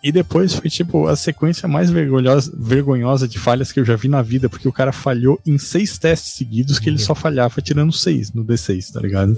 [0.03, 4.07] E depois foi, tipo, a sequência mais vergonhosa, vergonhosa de falhas que eu já vi
[4.07, 7.93] na vida, porque o cara falhou em seis testes seguidos que ele só falhava tirando
[7.93, 9.37] seis no D6, tá ligado?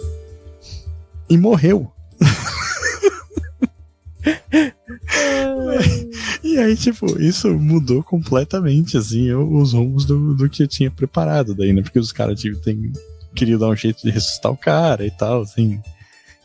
[1.30, 1.91] E morreu.
[6.41, 11.54] e aí, tipo, isso mudou completamente, assim, os rumos do, do que eu tinha preparado
[11.54, 11.82] daí, né?
[11.82, 12.89] Porque os caras tipo, tem,
[13.36, 15.82] queriam dar um jeito de ressuscitar o cara e tal, assim.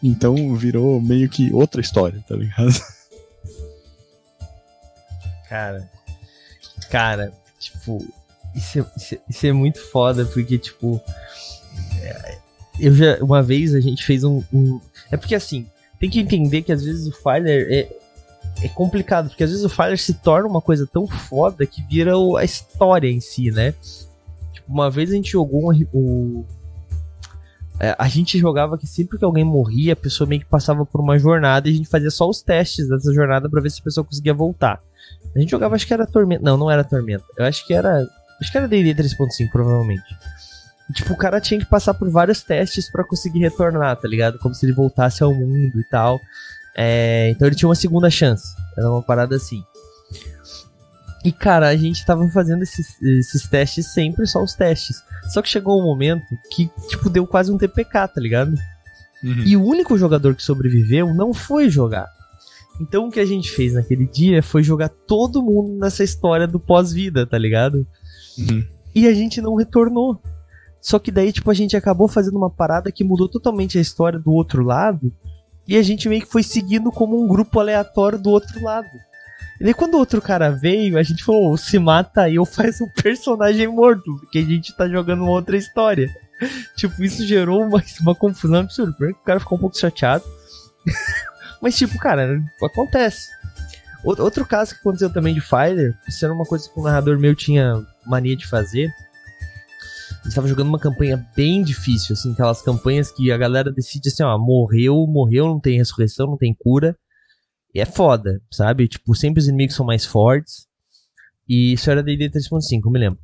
[0.02, 2.74] Então virou meio que outra história, tá ligado?
[5.48, 5.90] Cara,
[6.90, 8.06] cara, tipo,
[8.54, 11.00] isso é, isso é, isso é muito foda, porque, tipo,
[12.00, 12.38] é,
[12.78, 14.80] eu já, uma vez a gente fez um, um,
[15.10, 15.66] É porque assim,
[15.98, 17.88] tem que entender que às vezes o Filer é,
[18.62, 22.16] é complicado, porque às vezes o Filer se torna uma coisa tão foda que vira
[22.16, 23.74] o, a história em si, né?
[24.52, 26.44] Tipo, uma vez a gente jogou um, um
[27.80, 31.00] é, a gente jogava que sempre que alguém morria, a pessoa meio que passava por
[31.00, 33.84] uma jornada e a gente fazia só os testes dessa jornada para ver se a
[33.84, 34.82] pessoa conseguia voltar.
[35.34, 36.42] A gente jogava, acho que era Tormenta.
[36.42, 37.24] Não, não era Tormenta.
[37.36, 38.06] Eu acho que era.
[38.40, 40.16] Acho que era DD 3.5, provavelmente.
[40.88, 44.38] E, tipo, o cara tinha que passar por vários testes para conseguir retornar, tá ligado?
[44.38, 46.18] Como se ele voltasse ao mundo e tal.
[46.76, 48.54] É, então ele tinha uma segunda chance.
[48.76, 49.62] Era uma parada assim.
[51.24, 55.02] E, cara, a gente tava fazendo esses, esses testes sempre, só os testes.
[55.32, 58.54] Só que chegou um momento que, tipo, deu quase um TPK, tá ligado?
[59.22, 59.42] Uhum.
[59.44, 62.08] E o único jogador que sobreviveu não foi jogar.
[62.80, 66.60] Então o que a gente fez naquele dia foi jogar todo mundo nessa história do
[66.60, 67.86] pós-vida, tá ligado?
[68.38, 68.64] Uhum.
[68.94, 70.20] E a gente não retornou.
[70.80, 74.18] Só que daí, tipo, a gente acabou fazendo uma parada que mudou totalmente a história
[74.18, 75.12] do outro lado.
[75.66, 78.88] E a gente meio que foi seguindo como um grupo aleatório do outro lado.
[79.60, 82.80] E daí quando o outro cara veio, a gente falou, se mata aí ou faz
[82.80, 86.08] um personagem morto, porque a gente tá jogando uma outra história.
[86.76, 88.94] tipo, isso gerou uma, uma confusão absurda.
[89.10, 90.24] O cara ficou um pouco chateado.
[91.60, 93.28] Mas tipo, cara, acontece.
[94.04, 97.34] Outro caso que aconteceu também de Fighter, isso era uma coisa que o narrador meu
[97.34, 98.84] tinha mania de fazer.
[100.20, 104.22] Ele estava jogando uma campanha bem difícil, assim, aquelas campanhas que a galera decide assim,
[104.22, 106.96] ó, morreu, morreu, não tem ressurreição, não tem cura.
[107.74, 108.88] E é foda, sabe?
[108.88, 110.66] Tipo, sempre os inimigos são mais fortes.
[111.48, 113.18] E isso era D&D 3.5, eu me lembro.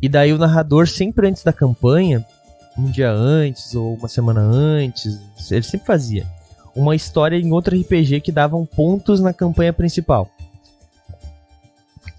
[0.00, 2.24] E daí o narrador, sempre antes da campanha,
[2.76, 5.18] um dia antes ou uma semana antes,
[5.50, 6.26] ele sempre fazia
[6.74, 10.30] uma história em outro RPG que davam pontos na campanha principal.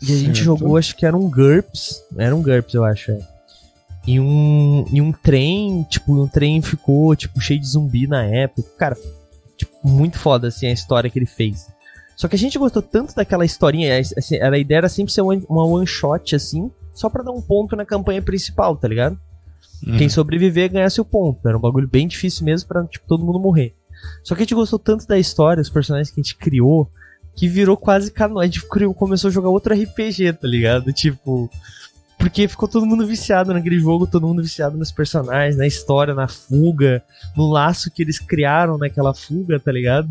[0.01, 2.03] E a gente jogou, acho que era um GURPS.
[2.17, 3.11] Era um GURPS, eu acho.
[3.11, 3.19] É.
[4.05, 8.69] E um, e um trem, tipo, um trem ficou, tipo, cheio de zumbi na época.
[8.77, 8.97] Cara,
[9.55, 11.67] tipo, muito foda, assim, a história que ele fez.
[12.17, 15.65] Só que a gente gostou tanto daquela historinha, assim, a ideia era sempre ser uma
[15.65, 19.17] one shot, assim, só pra dar um ponto na campanha principal, tá ligado?
[19.85, 19.97] Uhum.
[19.97, 21.47] Quem sobreviver ganhasse o ponto.
[21.47, 23.73] Era um bagulho bem difícil mesmo pra, tipo, todo mundo morrer.
[24.23, 26.89] Só que a gente gostou tanto da história, os personagens que a gente criou,
[27.35, 28.39] que virou quase canon.
[28.39, 30.91] A gente criou, começou a jogar outro RPG, tá ligado?
[30.93, 31.49] Tipo.
[32.17, 36.27] Porque ficou todo mundo viciado naquele jogo, todo mundo viciado nos personagens, na história, na
[36.27, 37.03] fuga,
[37.35, 40.07] no laço que eles criaram naquela fuga, tá ligado?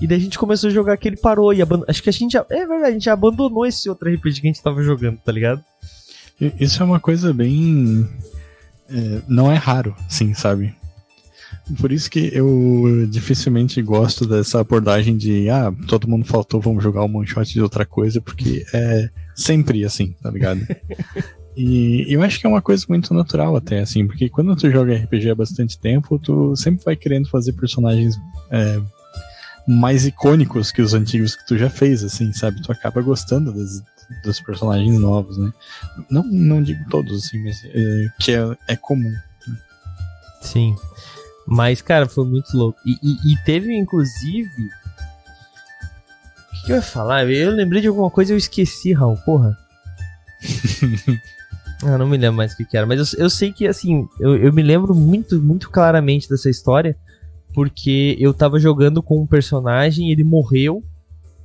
[0.00, 1.90] E daí a gente começou a jogar que ele parou e abandonou.
[1.90, 2.46] Acho que a gente já.
[2.48, 5.62] É verdade, a gente abandonou esse outro RPG que a gente tava jogando, tá ligado?
[6.58, 8.08] Isso é uma coisa bem.
[8.90, 10.74] É, não é raro, sim, sabe?
[11.80, 17.04] Por isso que eu dificilmente gosto dessa abordagem de ah, todo mundo faltou, vamos jogar
[17.04, 20.60] um one shot de outra coisa, porque é sempre assim, tá ligado?
[21.56, 24.96] E eu acho que é uma coisa muito natural até, assim, porque quando tu joga
[24.96, 28.16] RPG há bastante tempo, tu sempre vai querendo fazer personagens
[28.50, 28.80] é,
[29.66, 32.62] mais icônicos que os antigos que tu já fez, assim, sabe?
[32.62, 33.82] Tu acaba gostando das,
[34.24, 35.52] dos personagens novos, né?
[36.10, 39.12] Não, não digo todos, assim, mas é, que é, é comum.
[40.40, 40.74] Sim.
[41.46, 42.78] Mas, cara, foi muito louco.
[42.84, 44.68] E, e, e teve, inclusive.
[46.48, 47.28] O que, que, eu ia falar?
[47.30, 49.56] Eu lembrei de alguma coisa e eu esqueci, Raul, porra.
[51.84, 52.86] ah, não me lembro mais o que, que era.
[52.86, 56.96] Mas eu, eu sei que, assim, eu, eu me lembro muito, muito claramente dessa história.
[57.52, 60.82] Porque eu tava jogando com um personagem e ele morreu.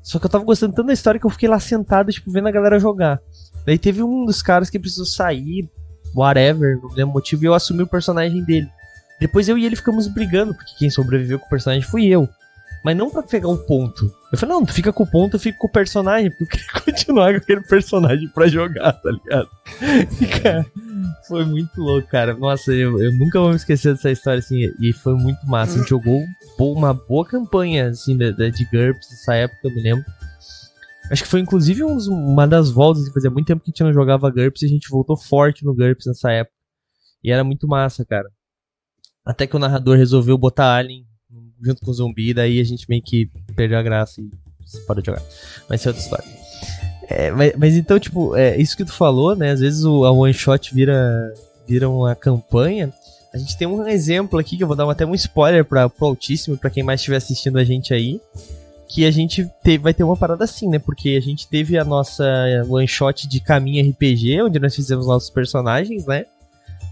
[0.02, 2.48] Só que eu tava gostando tanto da história que eu fiquei lá sentado, tipo, vendo
[2.48, 3.20] a galera jogar.
[3.66, 5.70] Daí teve um dos caras que precisou sair,
[6.16, 8.70] whatever, não lembro o motivo, e eu assumi o personagem dele.
[9.19, 12.30] Depois eu e ele ficamos brigando, porque quem sobreviveu com o personagem fui eu.
[12.84, 14.12] Mas não pra pegar um ponto.
[14.32, 16.47] Eu falei, não, tu fica com o ponto, eu fico com o personagem, porque eu
[16.47, 19.49] queria continuar com aquele personagem pra jogar, tá ligado?
[20.21, 20.65] E, cara,
[21.27, 22.34] foi muito louco, cara.
[22.36, 25.75] Nossa, eu, eu nunca vou me esquecer dessa história, assim, e foi muito massa.
[25.75, 26.23] A gente jogou
[26.60, 30.06] uma boa campanha, assim, de, GURPS nessa época, eu me lembro.
[31.12, 33.93] Acho que foi inclusive uma das voltas, assim, fazia muito tempo que a gente não
[33.93, 36.56] jogava GURPS e a gente voltou forte no GURPS nessa época.
[37.23, 38.30] E era muito massa, cara.
[39.28, 41.06] Até que o narrador resolveu botar Alien
[41.62, 44.30] junto com o zumbi, daí a gente meio que perdeu a graça e
[44.66, 45.22] você pode jogar.
[45.70, 46.26] Mas isso é outra história.
[47.10, 49.52] É, mas, mas, então, tipo, é, isso que tu falou, né?
[49.52, 51.34] Às vezes o, a one shot vira,
[51.68, 52.94] vira uma campanha.
[53.34, 56.08] A gente tem um exemplo aqui que eu vou dar até um spoiler para pro
[56.08, 58.22] Altíssimo, para quem mais estiver assistindo a gente aí.
[58.90, 60.80] Que a gente teve, vai ter uma parada assim, né?
[60.80, 62.26] Porque a gente teve a nossa
[62.70, 66.26] one shot de caminho RPG, onde nós fizemos nossos personagens, né?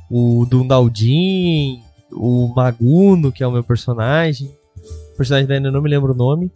[0.10, 1.82] O Dundaldin,
[2.16, 4.50] o Maguno, que é o meu personagem.
[5.14, 6.52] O personagem ainda não me lembro o nome.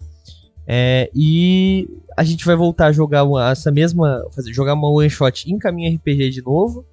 [0.68, 4.24] É, e a gente vai voltar a jogar uma- essa mesma.
[4.36, 6.86] Fazer, jogar uma one shot em caminho RPG de novo.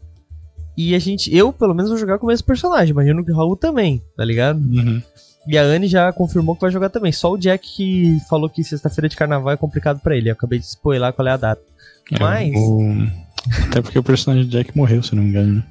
[0.77, 1.35] E a gente.
[1.35, 2.91] Eu, pelo menos, vou jogar com o mesmo personagem.
[2.93, 4.59] Imagino que o Raul também, tá ligado?
[4.59, 5.03] Uhum.
[5.49, 7.13] E a Anne já confirmou que vai jogar também.
[7.13, 10.29] Só o Jack que falou que sexta-feira de carnaval é complicado pra ele.
[10.29, 11.63] Eu acabei de spoiler qual é a data.
[12.13, 13.27] É, Mas- o-
[13.69, 15.55] Até porque o personagem do Jack morreu, se não me engano.
[15.57, 15.65] né?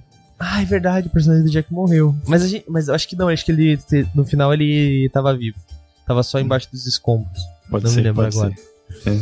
[0.47, 2.15] Ah, é verdade, o personagem do Jack morreu.
[2.27, 3.79] Mas, a gente, mas eu acho que não, acho que ele
[4.13, 5.57] no final ele tava vivo.
[6.05, 7.39] Tava só embaixo dos escombros.
[7.69, 8.53] Pode Não me ser, lembro pode agora.
[9.03, 9.21] ser.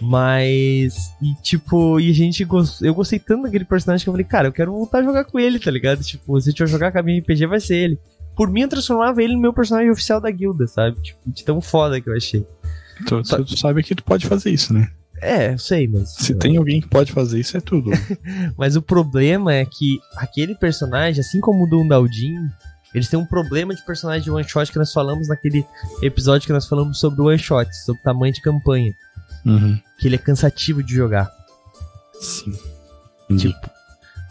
[0.00, 0.94] Mas.
[1.20, 2.80] E tipo, e a gente gost...
[2.82, 5.38] eu gostei tanto daquele personagem que eu falei, cara, eu quero voltar a jogar com
[5.38, 6.02] ele, tá ligado?
[6.02, 7.98] Tipo, se a gente for jogar com a minha RPG, vai ser ele.
[8.34, 11.00] Por mim, eu transformava ele no meu personagem oficial da guilda, sabe?
[11.02, 12.46] Tipo, de tão foda que eu achei.
[13.06, 14.90] Tu, Só- tu sabe que tu pode fazer isso, né?
[15.22, 16.14] É, eu sei, mas.
[16.14, 17.90] Se tem alguém que pode fazer isso, é tudo.
[18.58, 22.50] Mas o problema é que aquele personagem, assim como o do Undaldin,
[22.92, 25.64] eles têm um problema de personagem de one shot que nós falamos naquele
[26.02, 28.92] episódio que nós falamos sobre o one shot, sobre tamanho de campanha.
[29.46, 29.78] uhum.
[29.98, 31.30] Que ele é cansativo de jogar.
[32.20, 32.52] Sim.
[33.30, 33.48] Entendi.
[33.52, 33.70] Tipo,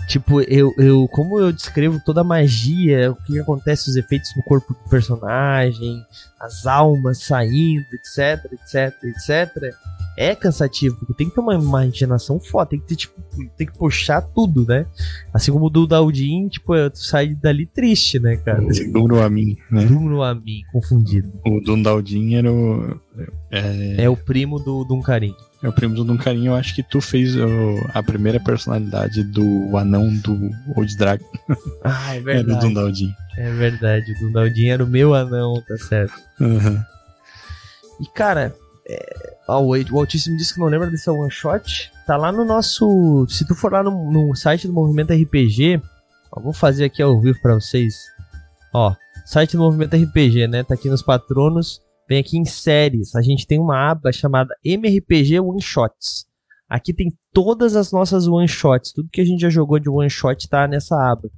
[0.07, 4.43] tipo eu, eu, como eu descrevo toda a magia, o que acontece, os efeitos no
[4.43, 6.05] corpo do personagem,
[6.37, 9.73] as almas saindo, etc, etc, etc.
[10.17, 13.13] É cansativo, porque tem que ter uma imaginação foda, tem que ter, tipo,
[13.57, 14.85] tem que puxar tudo, né?
[15.33, 18.61] Assim como o do Daldin, tipo, tu sai dali triste, né, cara?
[18.61, 19.85] O Duro a mim, né?
[19.85, 21.31] Duro a mim, confundido.
[21.45, 22.99] O Dundaldin era o.
[23.49, 25.33] É, É o primo do Duncarim.
[25.63, 26.47] é o primo do Duncarim.
[26.47, 31.25] Eu acho que tu fez o- a primeira personalidade do anão do Old Dragon.
[31.83, 32.59] Ah, é É verdade.
[32.67, 33.13] Dundaldin.
[33.37, 36.13] É verdade, o Dundaldin era o meu anão, tá certo.
[36.39, 36.81] Uhum.
[38.01, 38.53] E cara,
[38.89, 41.91] é, o, Altíssimo disse que não lembra desse one shot.
[42.05, 43.25] Tá lá no nosso.
[43.29, 45.81] Se tu for lá no, no site do Movimento RPG,
[46.31, 47.95] ó, vou fazer aqui ao vivo pra vocês.
[48.73, 48.93] Ó,
[49.25, 50.63] site do Movimento RPG, né?
[50.63, 51.81] Tá aqui nos patronos.
[52.07, 53.15] Vem aqui em séries.
[53.15, 56.25] A gente tem uma aba chamada MRPG One Shots.
[56.69, 58.93] Aqui tem todas as nossas one shots.
[58.93, 61.29] Tudo que a gente já jogou de one shot tá nessa aba.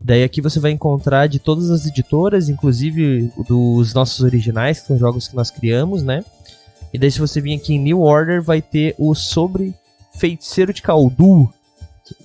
[0.00, 4.98] Daí aqui você vai encontrar de todas as editoras, inclusive dos nossos originais, que são
[4.98, 6.24] jogos que nós criamos, né?
[6.92, 9.74] E daí se você vir aqui em New Order, vai ter o sobre
[10.18, 11.52] Feiticeiro de Kaldu.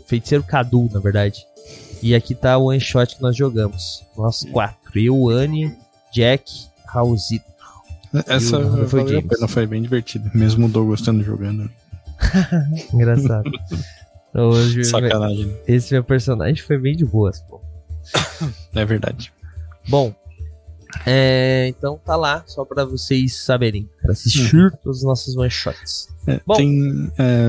[0.06, 1.46] Feiticeiro Cadu, na verdade.
[2.02, 4.04] E aqui tá o one shot que nós jogamos.
[4.18, 4.78] Nós quatro.
[5.00, 5.76] Eu, Anne,
[6.14, 6.52] Jack,
[6.86, 7.46] Raulzito.
[8.26, 10.30] Essa E o- foi valeu pena, foi bem divertido.
[10.34, 11.70] Mesmo o Douglas estando jogando.
[12.94, 13.50] Engraçado.
[14.34, 15.56] Hoje, Sacanagem.
[15.68, 17.62] esse meu personagem foi bem de boas, pô.
[18.76, 19.32] É verdade.
[19.88, 20.14] Bom,
[21.06, 23.90] é, então tá lá, só pra vocês saberem.
[24.02, 26.08] Pra assistir todos os nossos one shots.
[26.28, 27.12] É, Bom, tem.
[27.18, 27.48] é,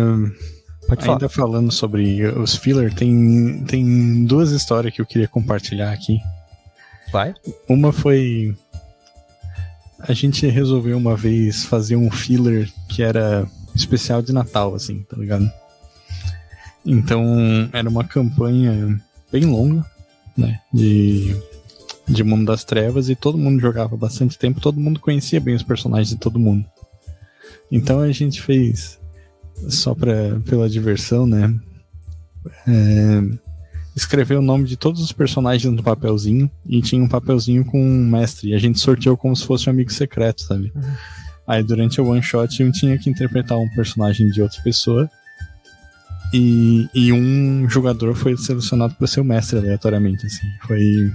[0.86, 1.16] Pode falar.
[1.16, 6.18] ainda falando sobre os filler, tem, tem duas histórias que eu queria compartilhar aqui.
[7.12, 7.34] Vai.
[7.68, 8.54] Uma foi.
[10.00, 15.16] A gente resolveu uma vez fazer um filler que era especial de Natal, assim, tá
[15.16, 15.50] ligado?
[16.86, 18.98] Então era uma campanha
[19.30, 19.84] bem longa,
[20.36, 20.60] né?
[20.72, 21.36] De,
[22.08, 25.62] de Mundo das Trevas e todo mundo jogava bastante tempo, todo mundo conhecia bem os
[25.62, 26.64] personagens de todo mundo.
[27.70, 28.98] Então a gente fez
[29.68, 31.54] só pra, pela diversão, né?
[32.66, 33.48] É,
[33.94, 38.06] escreveu o nome de todos os personagens no papelzinho e tinha um papelzinho com um
[38.06, 38.50] mestre.
[38.50, 40.72] E a gente sorteou como se fosse um amigo secreto, sabe?
[41.46, 45.10] Aí durante o one shot eu tinha que interpretar um personagem de outra pessoa.
[46.32, 50.46] E, e um jogador foi selecionado para ser o mestre aleatoriamente, assim.
[50.66, 51.10] Foi.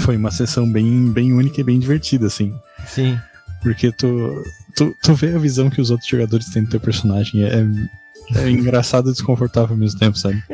[0.00, 2.54] Foi uma sessão bem, bem única e bem divertida, assim.
[2.86, 3.18] Sim.
[3.62, 4.42] Porque tu,
[4.74, 7.44] tu, tu vê a visão que os outros jogadores têm do teu personagem.
[7.44, 7.64] É,
[8.34, 10.42] é engraçado e desconfortável ao mesmo tempo, sabe?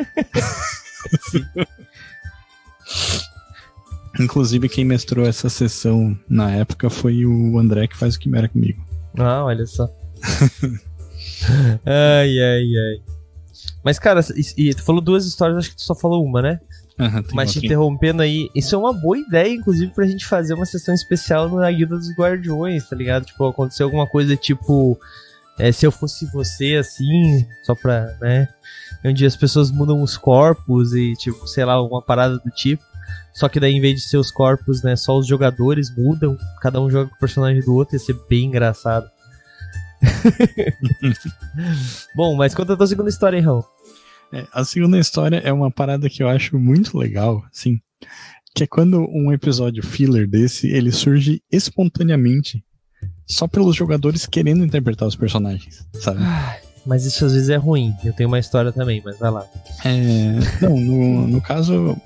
[4.21, 8.85] Inclusive, quem mestrou essa sessão na época foi o André, que faz o Quimera comigo.
[9.19, 9.89] Ah, olha só.
[11.87, 13.03] ai, ai, ai.
[13.83, 16.61] Mas, cara, e, e tu falou duas histórias, acho que tu só falou uma, né?
[16.97, 20.67] Tem Mas te interrompendo aí, isso é uma boa ideia, inclusive, pra gente fazer uma
[20.67, 23.25] sessão especial na Guilda dos Guardiões, tá ligado?
[23.25, 24.99] Tipo, aconteceu alguma coisa tipo.
[25.59, 28.49] é, se eu fosse você, assim, só pra, né?
[29.05, 32.83] Onde as pessoas mudam os corpos e, tipo, sei lá, alguma parada do tipo.
[33.33, 36.81] Só que daí, em vez de ser os corpos, né, só os jogadores mudam, cada
[36.81, 39.11] um joga com o personagem do outro, ia ser bem engraçado.
[42.15, 43.65] Bom, mas conta a tua segunda história aí, Raul.
[44.33, 47.79] É, a segunda história é uma parada que eu acho muito legal, assim,
[48.55, 52.65] que é quando um episódio filler desse, ele surge espontaneamente,
[53.27, 56.21] só pelos jogadores querendo interpretar os personagens, sabe?
[56.85, 57.95] Mas isso às vezes é ruim.
[58.05, 59.47] Eu tenho uma história também, mas vai lá.
[59.85, 61.97] É, não, no, no caso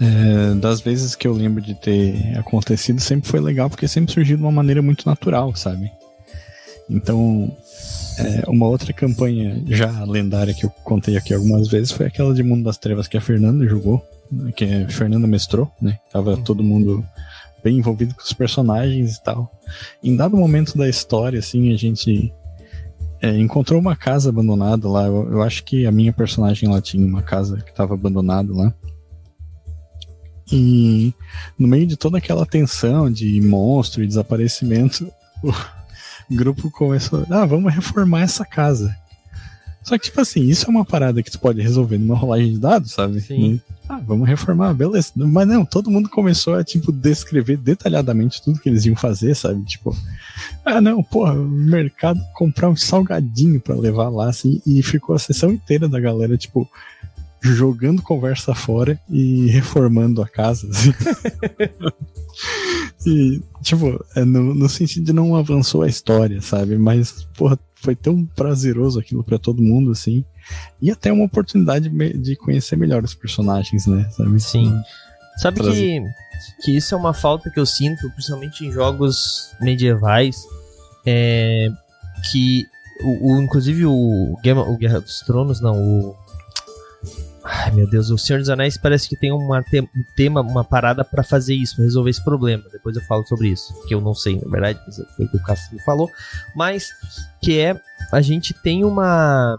[0.00, 4.36] é, das vezes que eu lembro de ter acontecido, sempre foi legal, porque sempre surgiu
[4.36, 5.90] de uma maneira muito natural, sabe?
[6.88, 7.54] Então,
[8.26, 12.42] é, uma outra campanha já lendária que eu contei aqui algumas vezes foi aquela de
[12.42, 15.98] Mundo das Trevas que a Fernanda jogou, né, que a Fernanda mestrou, né?
[16.12, 16.42] Tava uhum.
[16.42, 17.04] todo mundo
[17.62, 19.50] bem envolvido com os personagens e tal.
[20.02, 22.32] Em dado momento da história, assim, a gente
[23.20, 25.06] é, encontrou uma casa abandonada lá.
[25.06, 28.74] Eu, eu, acho que a minha personagem lá tinha uma casa que estava abandonada lá.
[30.52, 31.14] E
[31.58, 35.10] no meio de toda aquela tensão de monstro e desaparecimento,
[35.44, 35.52] o
[36.30, 38.96] grupo começou, ah, vamos reformar essa casa.
[39.82, 42.58] Só que, tipo assim, isso é uma parada que tu pode resolver numa rolagem de
[42.58, 43.20] dados, sabe?
[43.20, 43.60] Sim.
[43.88, 45.10] Ah, vamos reformar, beleza.
[45.16, 49.64] Mas não, todo mundo começou a, tipo, descrever detalhadamente tudo que eles iam fazer, sabe?
[49.64, 49.96] Tipo,
[50.64, 55.18] ah, não, porra, o mercado comprar um salgadinho para levar lá, assim, e ficou a
[55.18, 56.70] sessão inteira da galera, tipo,
[57.42, 60.68] jogando conversa fora e reformando a casa.
[60.68, 60.92] Assim.
[63.06, 66.76] e, tipo, é no, no sentido de não avançou a história, sabe?
[66.76, 70.24] Mas, porra, foi tão prazeroso aquilo para todo mundo, assim.
[70.80, 74.08] E até uma oportunidade de conhecer melhor os personagens, né?
[74.10, 74.40] Sabe?
[74.40, 74.80] Sim.
[75.38, 76.02] Sabe que,
[76.62, 80.44] que isso é uma falta que eu sinto, principalmente em jogos medievais,
[81.06, 81.68] é,
[82.30, 82.66] que
[83.02, 86.16] o, o, inclusive o, Game, o Guerra dos Tronos, não, o
[87.42, 90.62] Ai meu Deus, o Senhor dos Anéis parece que tem uma te um tema, uma
[90.62, 92.64] parada para fazer isso, pra resolver esse problema.
[92.70, 94.78] Depois eu falo sobre isso, que eu não sei, na verdade,
[95.16, 96.10] foi o que o Cássio me falou.
[96.54, 96.88] Mas
[97.40, 97.80] que é
[98.12, 99.58] a gente tem uma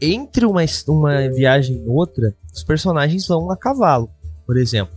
[0.00, 4.10] entre uma, uma viagem e outra, os personagens vão a cavalo,
[4.46, 4.94] por exemplo.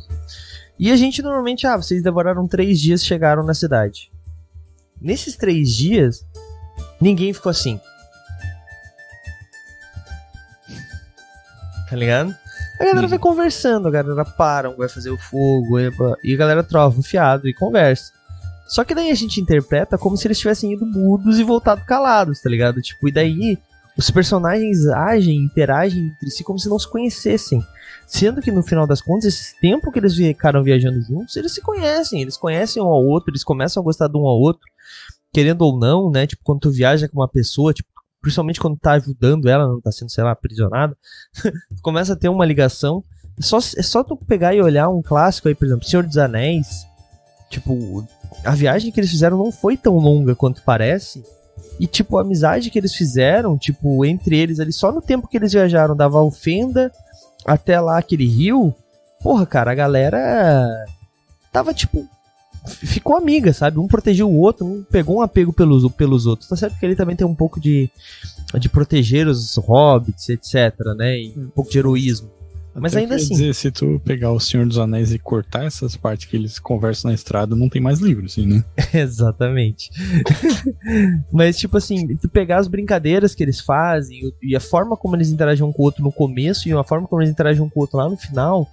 [0.80, 4.12] E a gente normalmente, ah, vocês demoraram três dias chegaram na cidade.
[5.00, 6.26] Nesses três dias,
[7.00, 7.80] ninguém ficou assim.
[11.94, 12.36] Tá ligado?
[12.80, 13.24] A galera vai uhum.
[13.24, 15.80] conversando, a galera para, vai fazer o fogo,
[16.24, 18.12] e a galera trova o fiado e conversa.
[18.68, 22.42] Só que daí a gente interpreta como se eles tivessem ido mudos e voltado calados,
[22.42, 22.82] tá ligado?
[22.82, 23.60] Tipo, e daí
[23.96, 27.64] os personagens agem, interagem entre si como se não se conhecessem.
[28.08, 31.62] Sendo que no final das contas, esse tempo que eles ficaram viajando juntos, eles se
[31.62, 34.64] conhecem, eles conhecem um ao outro, eles começam a gostar de um ao outro,
[35.32, 36.26] querendo ou não, né?
[36.26, 37.93] Tipo, quando tu viaja com uma pessoa, tipo,
[38.24, 40.98] principalmente quando tá ajudando ela, não tá sendo, sei lá, aprisionada,
[41.84, 43.04] começa a ter uma ligação.
[43.38, 46.18] É só, é só tu pegar e olhar um clássico aí, por exemplo, Senhor dos
[46.18, 46.88] Anéis.
[47.50, 48.08] Tipo,
[48.46, 51.22] a viagem que eles fizeram não foi tão longa quanto parece.
[51.78, 55.36] E, tipo, a amizade que eles fizeram, tipo, entre eles ali, só no tempo que
[55.36, 56.92] eles viajaram da Valfenda
[57.46, 58.74] até lá aquele rio,
[59.22, 60.86] porra, cara, a galera
[61.52, 62.08] tava, tipo,
[62.68, 63.80] ficou amiga, sabe?
[63.80, 66.50] Um protegeu o outro, um pegou um apego pelos, pelos outros.
[66.50, 67.90] Tá certo que ele também tem um pouco de,
[68.60, 71.20] de proteger os hobbits, etc, né?
[71.20, 72.30] E um pouco de heroísmo.
[72.76, 73.36] Mas ainda assim.
[73.36, 77.10] Dizer, se tu pegar o Senhor dos Anéis e cortar essas partes que eles conversam
[77.10, 78.64] na estrada, não tem mais livro, assim, né?
[78.94, 79.92] Exatamente.
[81.32, 85.30] Mas, tipo assim, tu pegar as brincadeiras que eles fazem e a forma como eles
[85.30, 87.80] interagem um com o outro no começo e a forma como eles interagem um com
[87.80, 88.68] o outro lá no final,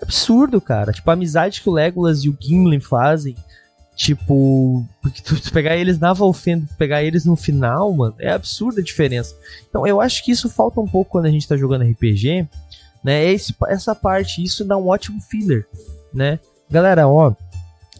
[0.00, 0.92] é absurdo, cara.
[0.92, 3.36] Tipo, a amizade que o Legolas e o Gimli fazem.
[3.94, 8.82] Tipo, porque tu, tu pegar eles na Valfenda, pegar eles no final, mano, é absurda
[8.82, 9.34] a diferença.
[9.68, 12.46] Então, eu acho que isso falta um pouco quando a gente tá jogando RPG,
[13.02, 13.24] né?
[13.24, 15.66] Esse, essa parte, isso dá um ótimo filler,
[16.12, 16.38] né?
[16.70, 17.32] Galera, ó,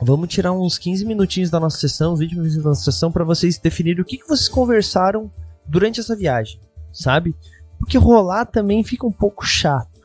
[0.02, 3.56] vamos tirar uns 15 minutinhos da nossa sessão, 20 minutinhos da nossa sessão, para vocês
[3.56, 5.30] definirem o que, que vocês conversaram
[5.66, 6.60] durante essa viagem,
[6.92, 7.34] sabe?
[7.78, 9.95] Porque rolar também fica um pouco chato.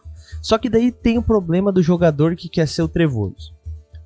[0.41, 3.53] Só que daí tem o problema do jogador que quer ser o trevoso.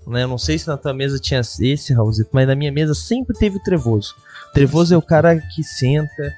[0.08, 0.24] Né?
[0.24, 3.38] Eu não sei se na tua mesa tinha esse, Raulzito, mas na minha mesa sempre
[3.38, 4.16] teve o trevoso.
[4.50, 6.34] O trevoso é o cara que senta,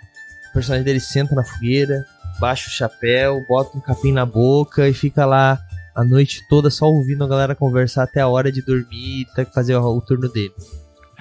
[0.50, 2.06] o personagem dele senta na fogueira,
[2.40, 5.60] baixa o chapéu, bota um capim na boca e fica lá
[5.96, 9.76] a noite toda só ouvindo a galera conversar até a hora de dormir e fazer
[9.76, 10.54] o, o turno dele.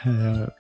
[0.07, 0.53] É,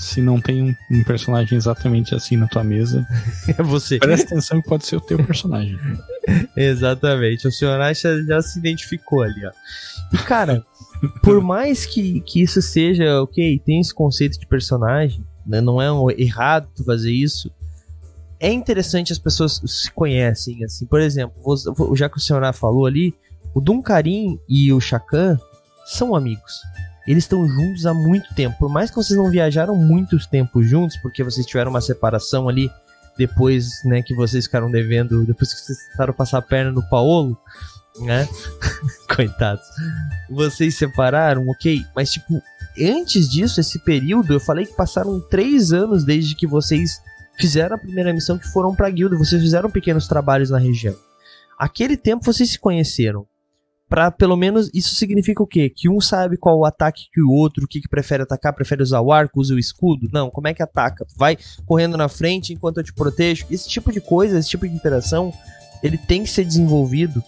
[0.00, 3.06] se não tem um, um, personagem exatamente assim na tua mesa,
[3.46, 3.98] é você.
[3.98, 5.78] Presta atenção que pode ser o teu personagem.
[6.56, 7.46] exatamente.
[7.46, 9.50] O senhor Acha já se identificou ali, ó.
[10.12, 10.64] E cara,
[11.22, 15.92] por mais que, que isso seja, ok, tem esse conceito de personagem, né, não é
[15.92, 17.50] um errado tu fazer isso.
[18.38, 20.86] É interessante as pessoas se conhecem, assim.
[20.86, 21.34] Por exemplo,
[21.94, 23.14] já que o senhor falou ali,
[23.54, 25.38] o Duncarim e o Chacan
[25.84, 26.54] são amigos
[27.10, 28.56] eles estão juntos há muito tempo.
[28.58, 32.70] Por mais que vocês não viajaram muitos tempos juntos, porque vocês tiveram uma separação ali
[33.18, 37.36] depois, né, que vocês ficaram devendo, depois que vocês tentaram passar a perna no Paolo,
[38.00, 38.28] né?
[39.14, 39.66] Coitados.
[40.30, 42.40] Vocês separaram, ok, mas tipo,
[42.80, 47.02] antes disso, esse período, eu falei que passaram três anos desde que vocês
[47.38, 50.96] fizeram a primeira missão que foram pra guilda, vocês fizeram pequenos trabalhos na região.
[51.58, 53.26] Aquele tempo vocês se conheceram.
[53.90, 55.68] Pra pelo menos isso significa o quê?
[55.68, 58.84] Que um sabe qual o ataque que o outro, o que, que prefere atacar, prefere
[58.84, 60.08] usar o arco, usa o escudo?
[60.12, 61.04] Não, como é que ataca?
[61.16, 61.36] Vai
[61.66, 63.46] correndo na frente enquanto eu te protejo?
[63.50, 65.32] Esse tipo de coisa, esse tipo de interação,
[65.82, 67.20] ele tem que ser desenvolvido.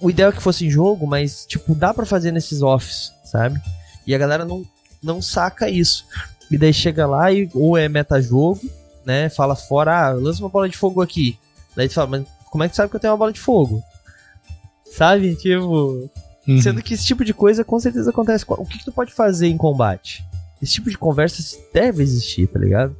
[0.00, 3.60] O ideal é que fosse em jogo, mas tipo, dá para fazer nesses offs, sabe?
[4.06, 4.64] E a galera não,
[5.02, 6.06] não saca isso.
[6.50, 8.62] E daí chega lá e ou é meta-jogo,
[9.04, 9.28] né?
[9.28, 11.38] Fala fora, ah, lança uma bola de fogo aqui.
[11.76, 13.84] Daí tu fala, mas como é que sabe que eu tenho uma bola de fogo?
[14.96, 15.34] Sabe?
[15.34, 16.10] Tipo.
[16.46, 16.60] Uhum.
[16.60, 18.44] Sendo que esse tipo de coisa com certeza acontece.
[18.48, 20.22] O que, que tu pode fazer em combate?
[20.62, 21.42] Esse tipo de conversa
[21.72, 22.94] deve existir, tá ligado?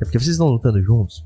[0.00, 1.24] É porque vocês estão lutando juntos.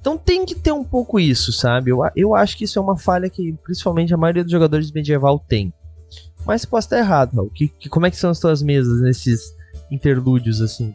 [0.00, 1.90] Então tem que ter um pouco isso, sabe?
[1.90, 5.38] Eu, eu acho que isso é uma falha que principalmente a maioria dos jogadores medieval
[5.38, 5.72] tem.
[6.46, 7.50] Mas posso estar errado, Raul.
[7.50, 9.54] Que, que, como é que são as tuas mesas nesses
[9.90, 10.94] interlúdios assim?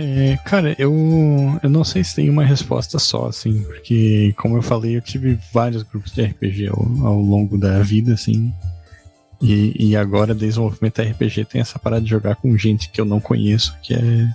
[0.00, 0.94] É, cara, eu,
[1.60, 5.36] eu não sei se tem uma resposta só, assim, porque, como eu falei, eu tive
[5.52, 8.52] vários grupos de RPG ao, ao longo da vida, assim,
[9.40, 13.20] e, e agora, desenvolvimento RPG tem essa parada de jogar com gente que eu não
[13.20, 14.28] conheço, que é.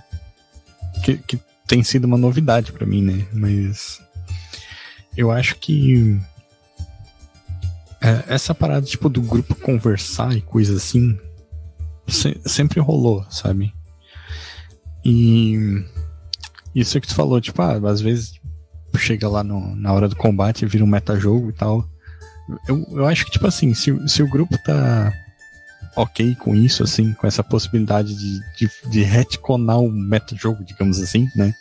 [1.02, 3.26] que, que tem sido uma novidade para mim, né?
[3.32, 4.02] Mas.
[5.16, 6.18] Eu acho que.
[8.02, 11.18] É, essa parada, tipo, do grupo conversar e coisa assim,
[12.06, 13.72] se, sempre rolou, sabe?
[15.04, 15.84] E
[16.74, 18.40] isso que tu falou, tipo, ah, às vezes
[18.96, 21.88] chega lá no, na hora do combate e vira um metajogo e tal.
[22.68, 25.12] Eu, eu acho que, tipo assim, se, se o grupo tá
[25.96, 31.28] ok com isso, assim, com essa possibilidade de, de, de retconar um metajogo, digamos assim,
[31.36, 31.54] né?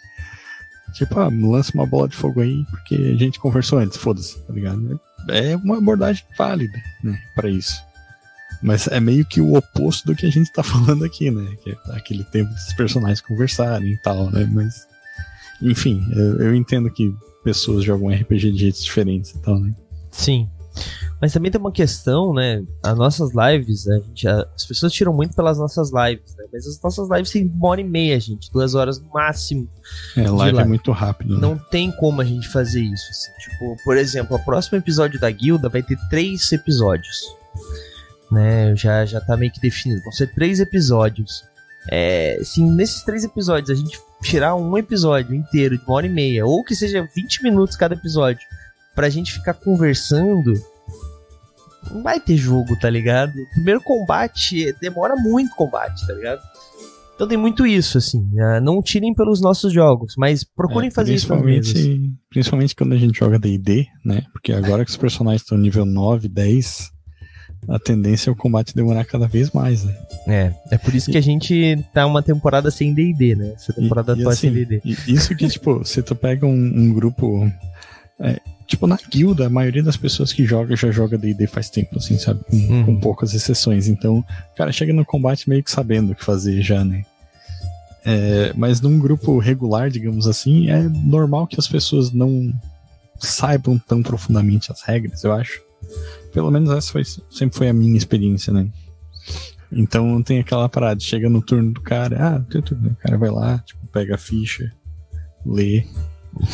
[0.93, 4.53] Tipo, ah, lança uma bola de fogo aí, porque a gente conversou antes, foda-se, tá
[4.53, 4.99] ligado?
[5.29, 7.81] É uma abordagem válida, né, pra isso.
[8.63, 11.55] Mas é meio que o oposto do que a gente tá falando aqui, né?
[11.61, 14.49] Que é aquele tempo dos personagens conversarem e tal, né?
[14.51, 14.87] Mas,
[15.61, 19.75] enfim, eu, eu entendo que pessoas jogam RPG de jeitos diferentes e tal, né?
[20.11, 20.49] Sim.
[21.21, 22.63] Mas também tem uma questão, né?
[22.81, 26.45] As nossas lives, a gente, as pessoas tiram muito pelas nossas lives, né?
[26.51, 29.67] Mas as nossas lives têm uma hora e meia, gente, duas horas no máximo.
[30.15, 30.59] É, live, live.
[30.59, 31.35] é muito rápido.
[31.35, 31.41] Né?
[31.41, 33.05] Não tem como a gente fazer isso.
[33.09, 33.31] Assim.
[33.39, 37.21] Tipo, por exemplo, o próximo episódio da guilda vai ter três episódios
[38.33, 38.75] né?
[38.75, 40.01] Já, já tá meio que definido.
[40.01, 41.43] Vão ser três episódios.
[41.89, 46.09] É, se nesses três episódios a gente tirar um episódio inteiro de uma hora e
[46.09, 48.41] meia, ou que seja 20 minutos cada episódio,
[48.95, 50.53] pra gente ficar conversando,
[51.91, 53.33] não vai ter jogo, tá ligado?
[53.35, 56.41] O primeiro combate demora muito combate, tá ligado?
[57.15, 58.27] Então tem muito isso, assim.
[58.31, 58.59] Né?
[58.59, 61.27] Não tirem pelos nossos jogos, mas procurem é, fazer isso
[62.29, 64.23] principalmente quando a gente joga DD, né?
[64.31, 66.91] Porque agora que os personagens estão nível 9, 10,
[67.67, 69.95] a tendência é o combate demorar cada vez mais, né?
[70.27, 73.53] É, é por isso que a gente tá uma temporada sem D&D, né?
[73.55, 74.81] Essa temporada atual assim, sem D&D.
[75.07, 77.51] Isso que, tipo, se tu pega um, um grupo...
[78.19, 81.97] É, tipo, na guilda, a maioria das pessoas que joga já joga D&D faz tempo,
[81.97, 82.41] assim, sabe?
[82.49, 82.85] Com, uhum.
[82.85, 83.87] com, poucas exceções.
[83.87, 87.03] Então, o cara chega no combate meio que sabendo o que fazer já, né?
[88.05, 92.53] É, mas num grupo regular, digamos assim, é normal que as pessoas não
[93.19, 95.61] saibam tão profundamente as regras, eu acho.
[96.33, 98.67] Pelo menos essa foi, sempre foi a minha experiência, né?
[99.71, 103.29] Então tem aquela parada, chega no turno do cara, ah, teu turno, o cara vai
[103.29, 104.71] lá, tipo, pega a ficha,
[105.45, 105.85] lê.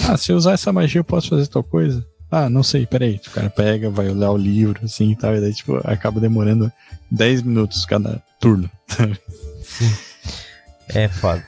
[0.07, 2.05] Ah, se eu usar essa magia eu posso fazer tal coisa?
[2.32, 3.19] Ah, não sei, peraí.
[3.25, 6.71] O cara pega, vai olhar o livro, assim e tal, e daí, tipo, acaba demorando
[7.09, 8.69] 10 minutos cada turno.
[10.89, 11.43] é foda.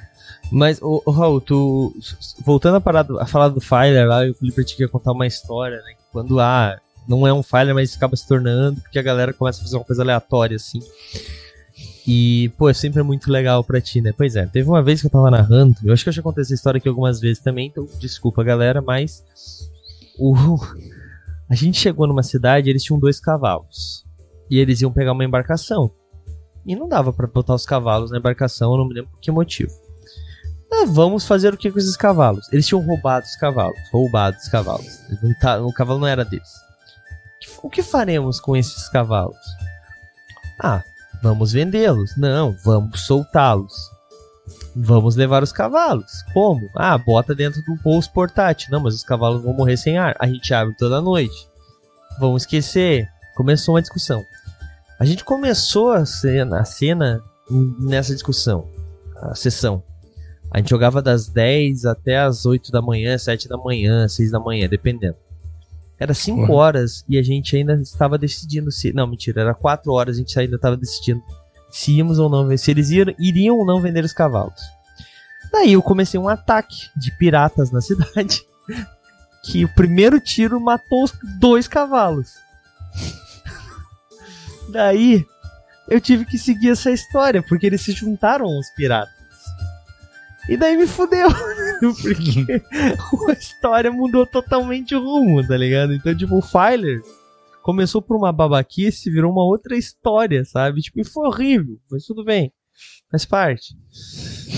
[0.51, 1.95] Mas, o, o Raul, tu.
[2.43, 5.77] Voltando a, parada, a falar do Fire lá, o Felipe tinha que contar uma história,
[5.77, 5.93] né?
[6.11, 6.79] Quando há
[7.11, 9.83] não é um falha, mas acaba se tornando, porque a galera começa a fazer uma
[9.83, 10.79] coisa aleatória, assim.
[12.07, 14.11] E, pô, é sempre muito legal pra ti, né?
[14.15, 16.41] Pois é, teve uma vez que eu tava narrando, eu acho que eu já contei
[16.41, 19.23] essa história aqui algumas vezes também, então desculpa, galera, mas.
[20.17, 20.57] O...
[21.49, 24.05] A gente chegou numa cidade eles tinham dois cavalos.
[24.49, 25.91] E eles iam pegar uma embarcação.
[26.65, 29.31] E não dava para botar os cavalos na embarcação, eu não me lembro por que
[29.31, 29.71] motivo.
[30.71, 32.47] Ah, vamos fazer o que com esses cavalos?
[32.53, 33.77] Eles tinham roubado os cavalos.
[33.91, 35.01] Roubado os cavalos.
[35.41, 36.49] Tá, o cavalo não era deles.
[37.63, 39.37] O que faremos com esses cavalos?
[40.59, 40.83] Ah,
[41.21, 42.15] vamos vendê-los.
[42.17, 43.73] Não, vamos soltá-los.
[44.75, 46.23] Vamos levar os cavalos.
[46.33, 46.69] Como?
[46.75, 48.71] Ah, bota dentro do bolso portátil.
[48.71, 50.15] Não, mas os cavalos vão morrer sem ar.
[50.19, 51.47] A gente abre toda noite.
[52.19, 53.07] Vamos esquecer.
[53.35, 54.25] Começou uma discussão.
[54.99, 57.23] A gente começou a cena, a cena
[57.79, 58.67] nessa discussão,
[59.15, 59.83] a sessão.
[60.51, 64.39] A gente jogava das 10 até as 8 da manhã, 7 da manhã, 6 da
[64.39, 65.15] manhã, dependendo.
[66.01, 68.91] Era 5 horas e a gente ainda estava decidindo se.
[68.91, 71.21] Não, mentira, era 4 horas a gente ainda estava decidindo
[71.69, 74.59] se íamos ou não se eles iriam, iriam ou não vender os cavalos.
[75.53, 78.43] Daí eu comecei um ataque de piratas na cidade.
[79.43, 82.31] Que o primeiro tiro matou os dois cavalos.
[84.69, 85.23] Daí,
[85.87, 89.20] eu tive que seguir essa história, porque eles se juntaram aos piratas.
[90.51, 91.29] E daí me fudeu,
[91.79, 92.61] porque
[93.29, 95.93] a história mudou totalmente o rumo, tá ligado?
[95.93, 97.01] Então, tipo, o Filer
[97.63, 100.81] começou por uma babaquice e virou uma outra história, sabe?
[100.81, 102.51] Tipo, e foi horrível, mas tudo bem.
[103.09, 103.77] Faz parte.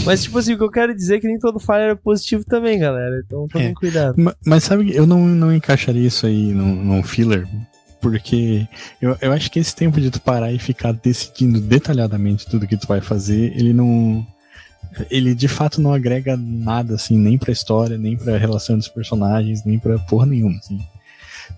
[0.03, 2.43] Mas, tipo assim, o que eu quero dizer é que nem todo Filer é positivo
[2.43, 3.21] também, galera.
[3.23, 3.73] Então tomem é.
[3.75, 4.15] cuidado.
[4.17, 7.47] Mas, mas, sabe, eu não, não encaixaria isso aí num, num filler
[8.01, 8.67] porque
[9.01, 12.75] eu, eu acho que esse tempo de tu parar e ficar decidindo detalhadamente tudo que
[12.75, 14.27] tu vai fazer, ele não.
[15.09, 19.63] Ele de fato não agrega nada, assim, nem pra história, nem pra relação dos personagens,
[19.65, 20.79] nem pra porra nenhuma, assim.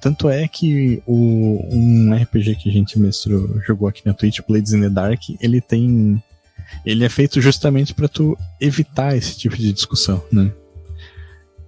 [0.01, 4.73] Tanto é que o, um RPG que a gente mestrou, jogou aqui na Twitch, Blades
[4.73, 6.21] in the Dark, ele tem.
[6.85, 10.51] Ele é feito justamente para tu evitar esse tipo de discussão, né?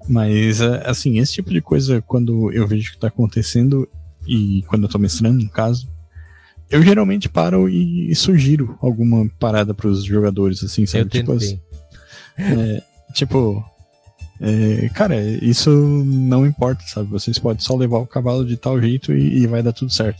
[0.08, 3.88] Mas, assim, esse tipo de coisa, quando eu vejo que tá acontecendo,
[4.26, 5.88] e quando eu tô mestrando, no caso,
[6.70, 11.06] eu geralmente paro e, e sugiro alguma parada pros jogadores, assim, sabe?
[11.06, 11.60] Eu tipo, assim,
[12.38, 13.64] é, tipo,
[14.40, 17.10] é, cara, isso não importa, sabe?
[17.10, 20.20] Vocês podem só levar o cavalo de tal jeito e, e vai dar tudo certo.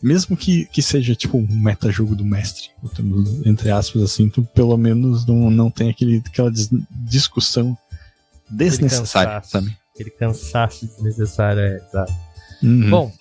[0.00, 2.70] Mesmo que, que seja tipo um meta-jogo do mestre,
[3.44, 6.52] entre aspas, assim, tu pelo menos não, não tem aquele, aquela
[6.90, 7.76] discussão
[8.48, 9.76] desnecessária, sabe?
[9.94, 12.12] Aquele cansaço desnecessário, é, exato.
[12.62, 12.90] Uhum.
[12.90, 13.12] Bom,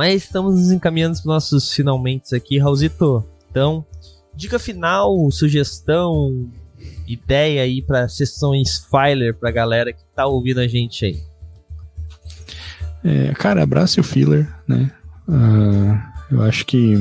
[0.00, 3.22] mas estamos nos encaminhando para nossos finalmente aqui, Raulzito.
[3.50, 3.84] Então,
[4.34, 6.50] dica final, sugestão,
[7.06, 11.22] ideia aí para sessões Filer para galera que tá ouvindo a gente aí.
[13.04, 14.90] É, cara, abrace o filler, né?
[15.28, 16.94] Uh, eu acho que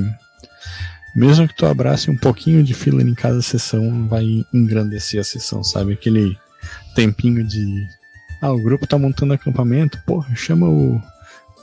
[1.15, 5.63] mesmo que tu abrace um pouquinho de filler em cada sessão, vai engrandecer a sessão,
[5.63, 5.93] sabe?
[5.93, 6.37] Aquele
[6.93, 7.87] tempinho de.
[8.41, 11.01] Ah, o grupo tá montando acampamento, porra, chama o,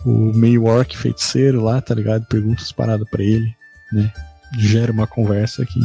[0.06, 2.24] o meio orc feiticeiro lá, tá ligado?
[2.26, 3.52] Pergunta as paradas pra ele,
[3.92, 4.12] né?
[4.56, 5.80] Gera uma conversa que,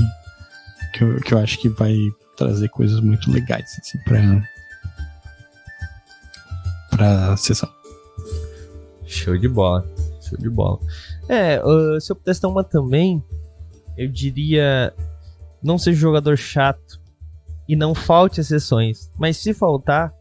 [0.93, 1.97] que, eu, que eu acho que vai
[2.37, 4.21] trazer coisas muito legais, assim, pra,
[6.91, 7.67] pra sessão.
[9.07, 9.89] Show de bola,
[10.21, 10.79] show de bola.
[11.27, 11.59] É,
[11.99, 13.23] se eu pudesse dar uma também,
[13.97, 14.93] eu diria:
[15.63, 17.01] não seja jogador chato
[17.67, 19.11] e não falte as sessões.
[19.17, 20.13] Mas se faltar,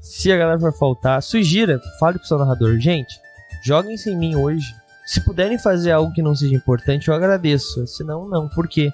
[0.00, 3.20] se a galera for faltar, sugira, fale pro seu narrador, gente
[3.62, 4.74] joguem sem mim hoje.
[5.06, 7.86] Se puderem fazer algo que não seja importante, eu agradeço.
[7.86, 8.48] Senão, não.
[8.48, 8.92] Por quê?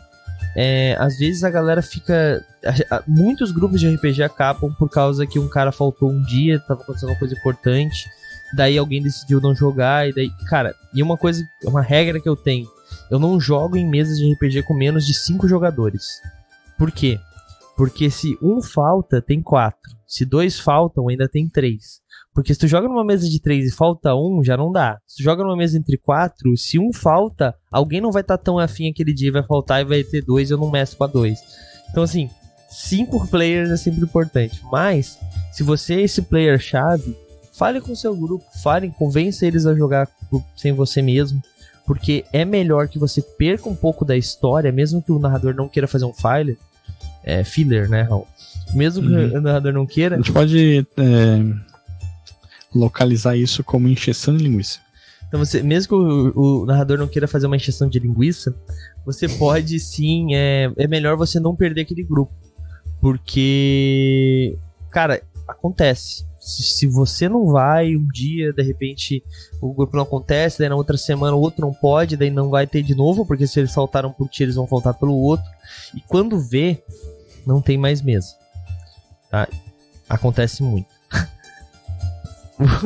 [0.57, 2.45] É, às vezes a galera fica.
[3.07, 7.11] Muitos grupos de RPG acabam por causa que um cara faltou um dia, tava acontecendo
[7.11, 8.09] uma coisa importante,
[8.55, 10.31] daí alguém decidiu não jogar, e daí.
[10.49, 12.69] Cara, e uma coisa, uma regra que eu tenho:
[13.11, 16.21] eu não jogo em mesas de RPG com menos de 5 jogadores.
[16.79, 17.19] Por quê?
[17.77, 19.97] Porque se um falta, tem quatro.
[20.07, 22.01] Se dois faltam, ainda tem três.
[22.35, 24.99] Porque se tu joga numa mesa de três e falta um, já não dá.
[25.07, 28.43] Se tu joga numa mesa entre quatro, se um falta, alguém não vai estar tá
[28.43, 31.39] tão afim aquele dia, vai faltar e vai ter dois, eu não meço pra dois.
[31.89, 32.29] Então, assim,
[32.69, 34.61] cinco players é sempre importante.
[34.65, 35.17] Mas,
[35.53, 37.17] se você é esse player chave,
[37.53, 40.09] fale com seu grupo, fale, convença eles a jogar
[40.57, 41.41] sem você mesmo.
[41.87, 45.69] Porque é melhor que você perca um pouco da história, mesmo que o narrador não
[45.69, 46.57] queira fazer um filler.
[47.23, 48.27] É, filler, né, Raul?
[48.75, 49.31] Mesmo uhum.
[49.31, 50.17] que o narrador não queira.
[50.17, 50.85] A gente pode.
[50.97, 51.74] É
[52.75, 54.81] localizar isso como encheção de linguiça.
[55.29, 58.55] Então você, mesmo que o, o, narrador não queira fazer uma encheção de linguiça,
[59.05, 62.33] você pode sim, é, é melhor você não perder aquele grupo.
[63.01, 64.57] Porque,
[64.91, 66.25] cara, acontece.
[66.39, 69.25] Se, se, você não vai um dia, de repente
[69.61, 72.67] o grupo não acontece, daí na outra semana o outro não pode, daí não vai
[72.67, 75.47] ter de novo, porque se eles faltaram por ti, eles vão faltar pelo outro.
[75.95, 76.83] E quando vê,
[77.47, 78.37] não tem mais mesa.
[79.31, 79.49] Tá?
[80.09, 80.94] Acontece muito.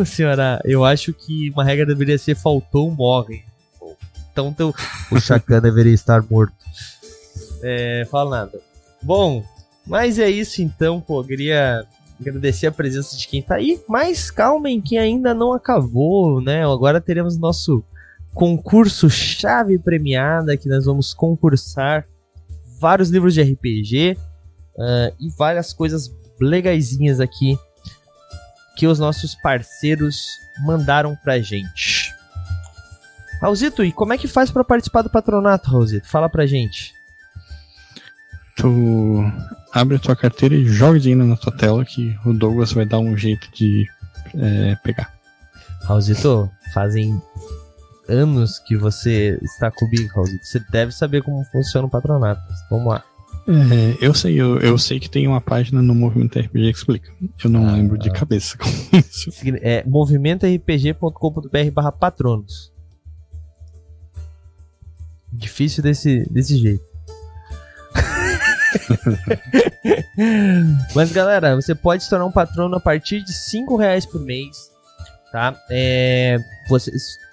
[0.06, 3.44] Senhora, eu acho que uma regra deveria ser faltou, morre.
[4.32, 4.74] Então teu,
[5.10, 6.54] o Chacan deveria estar morto.
[7.62, 8.60] É, fala nada.
[9.02, 9.44] Bom,
[9.86, 11.22] mas é isso então, pô.
[11.24, 11.84] Queria
[12.20, 13.80] agradecer a presença de quem tá aí.
[13.88, 16.64] Mas calmem, que ainda não acabou, né?
[16.64, 17.82] Agora teremos nosso
[18.34, 22.06] concurso chave premiada, que nós vamos concursar
[22.80, 24.16] vários livros de RPG
[24.76, 27.58] uh, e várias coisas legaisinhas aqui
[28.78, 32.14] que os nossos parceiros mandaram pra gente.
[33.42, 36.08] Raulzito, e como é que faz para participar do patronato, Raulzito?
[36.08, 36.94] Fala pra gente.
[38.56, 39.32] Tu
[39.72, 43.00] abre a tua carteira e joga dinheiro na tua tela que o Douglas vai dar
[43.00, 43.84] um jeito de
[44.36, 45.12] é, pegar.
[45.82, 47.20] Raulzito, fazem
[48.08, 50.46] anos que você está comigo, Raulzito.
[50.46, 52.42] Você deve saber como funciona o patronato.
[52.70, 53.04] Vamos lá.
[53.48, 57.10] É, eu sei, eu, eu sei que tem uma página no Movimento RPG que explica.
[57.42, 59.30] Eu não ah, lembro de cabeça como isso.
[59.62, 62.70] É movimentorpg.com.br barra patronos.
[65.32, 66.84] Difícil desse, desse jeito.
[70.94, 74.70] Mas galera, você pode se tornar um patrono a partir de 5 reais por mês,
[75.32, 75.58] tá?
[75.70, 76.36] É,
[76.68, 76.92] você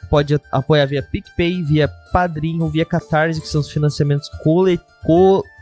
[0.10, 5.55] pode apoiar via PicPay, via Padrinho, via Catarse, que são os financiamentos cole, co, corre,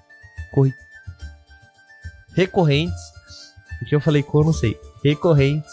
[2.35, 3.13] recorrentes.
[3.79, 4.77] Porque eu falei co, não sei.
[5.03, 5.71] Recorrentes.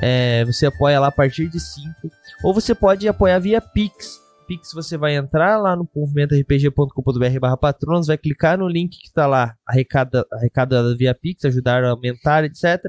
[0.00, 2.10] É, você apoia lá a partir de 5.
[2.44, 4.20] Ou você pode apoiar via Pix.
[4.46, 9.26] Pix você vai entrar lá no movimentorpg.com.br barra patronos, vai clicar no link que está
[9.26, 12.80] lá, arrecada, arrecada via Pix, ajudar a aumentar, etc.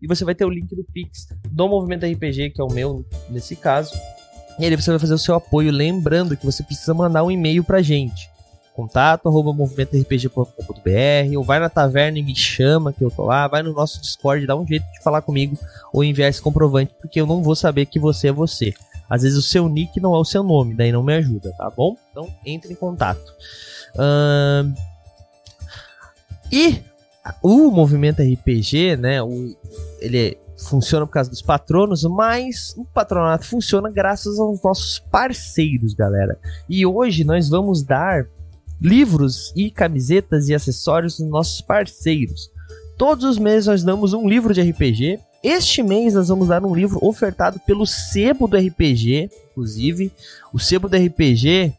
[0.00, 3.04] E você vai ter o link do Pix do Movimento RPG, que é o meu
[3.28, 3.92] nesse caso.
[4.58, 7.64] E aí você vai fazer o seu apoio, lembrando que você precisa mandar um e-mail
[7.64, 8.31] pra gente.
[8.74, 13.62] Contato arroba movimentorpg.com.br ou vai na taverna e me chama que eu tô lá, vai
[13.62, 15.58] no nosso Discord, dá um jeito de falar comigo
[15.92, 18.72] ou enviar esse comprovante, porque eu não vou saber que você é você.
[19.10, 21.68] Às vezes o seu nick não é o seu nome, daí não me ajuda, tá
[21.70, 21.96] bom?
[22.10, 23.34] Então entre em contato.
[26.50, 26.82] E
[27.42, 29.22] o movimento RPG, né?
[29.22, 29.54] O,
[30.00, 36.38] ele funciona por causa dos patronos, mas o patronato funciona graças aos nossos parceiros, galera.
[36.68, 38.26] E hoje nós vamos dar
[38.82, 42.50] livros e camisetas e acessórios dos nossos parceiros.
[42.98, 46.74] Todos os meses nós damos um livro de RPG este mês nós vamos dar um
[46.74, 50.12] livro ofertado pelo Sebo do RPG, inclusive.
[50.52, 51.72] O Sebo do RPG,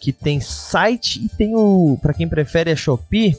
[0.00, 1.98] que tem site e tem o.
[2.00, 3.36] para quem prefere a Shopee.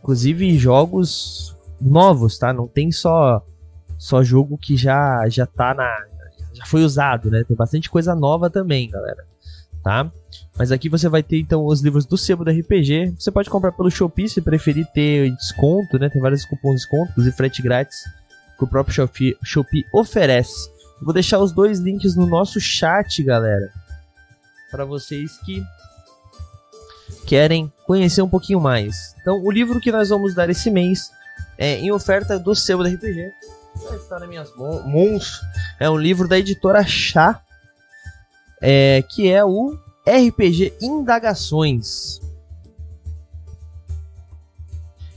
[0.00, 2.52] inclusive jogos novos, tá?
[2.52, 3.44] Não tem só
[3.98, 6.04] só jogo que já já tá na
[6.52, 7.44] já foi usado, né?
[7.44, 9.24] Tem bastante coisa nova também, galera.
[9.82, 10.10] Tá?
[10.58, 13.14] Mas aqui você vai ter então os livros do sebo do RPG.
[13.18, 16.10] Você pode comprar pelo Shopee se preferir ter desconto, né?
[16.10, 18.04] Tem vários cupons de desconto, e frete grátis
[18.58, 18.94] que o próprio
[19.42, 20.70] Shopee, oferece.
[21.02, 23.72] Vou deixar os dois links no nosso chat, galera,
[24.70, 25.64] para vocês que
[27.26, 29.14] querem conhecer um pouquinho mais.
[29.20, 31.10] Então, o livro que nós vamos dar esse mês
[31.58, 33.30] é em oferta do sebo do RPG
[33.96, 35.40] está nas minhas mãos.
[35.78, 37.40] É um livro da editora Chá,
[38.60, 42.20] é, que é o RPG Indagações.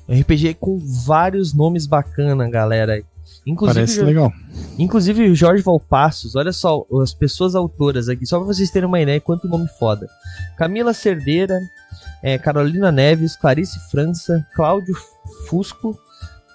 [0.08, 3.02] RPG com vários nomes bacana, galera.
[3.46, 4.32] Inclusive, Parece legal.
[4.78, 9.02] Inclusive o Jorge Valpassos, olha só as pessoas autoras aqui, só pra vocês terem uma
[9.02, 10.08] ideia quanto nome foda.
[10.58, 11.60] Camila Cerdeira,
[12.24, 14.96] é, Carolina Neves, Clarice França, Cláudio
[15.48, 16.00] Fusco,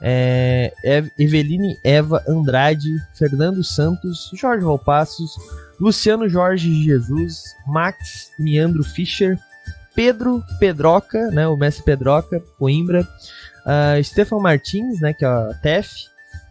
[0.00, 0.72] é,
[1.18, 5.36] Eveline Eva Andrade, Fernando Santos, Jorge Valpassos,
[5.78, 9.38] Luciano Jorge Jesus, Max Miandro Fischer,
[9.94, 13.02] Pedro Pedroca, né, o Messi Pedroca, Coimbra,
[13.66, 15.92] uh, Stefan Martins, né, que é a TEF,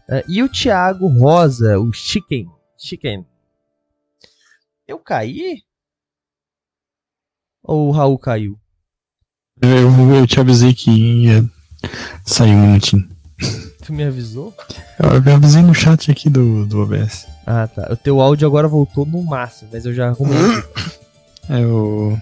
[0.10, 2.52] uh, e o Thiago Rosa, o Chicken.
[2.78, 3.26] Chicken.
[4.86, 5.64] Eu caí?
[7.64, 8.60] Ou o Raul caiu?
[9.62, 11.46] Eu, eu te avisei que ia
[12.26, 13.08] sair um minutinho.
[13.86, 14.54] Tu me avisou?
[15.00, 17.26] Eu avisei no chat aqui do, do OBS.
[17.46, 17.88] Ah, tá.
[17.92, 20.38] O teu áudio agora voltou no máximo, mas eu já arrumei.
[21.50, 22.18] é o.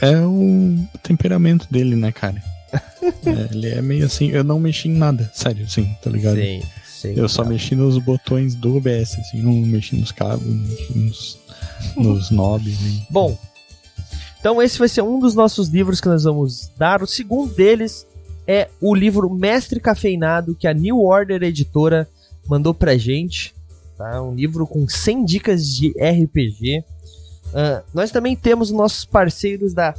[0.00, 2.42] É, é o temperamento dele, né, cara?
[3.02, 6.36] é, ele é meio assim, eu não mexi em nada, sério, sim, tá ligado?
[6.36, 7.14] Sim, sim.
[7.14, 7.50] Eu só tá.
[7.50, 11.38] mexi nos botões do OBS, assim, não mexi nos cabos, não mexi nos,
[11.96, 12.80] nos knobs.
[12.80, 13.06] Nem...
[13.10, 13.38] Bom,
[14.42, 17.00] então esse vai ser um dos nossos livros que nós vamos dar.
[17.00, 18.04] O segundo deles
[18.44, 22.08] é o livro Mestre Cafeinado que a New Order Editora
[22.48, 23.54] mandou pra gente.
[23.96, 24.20] Tá?
[24.20, 26.80] Um livro com 100 dicas de RPG.
[26.80, 29.94] Uh, ah, nós também temos nossos parceiros da,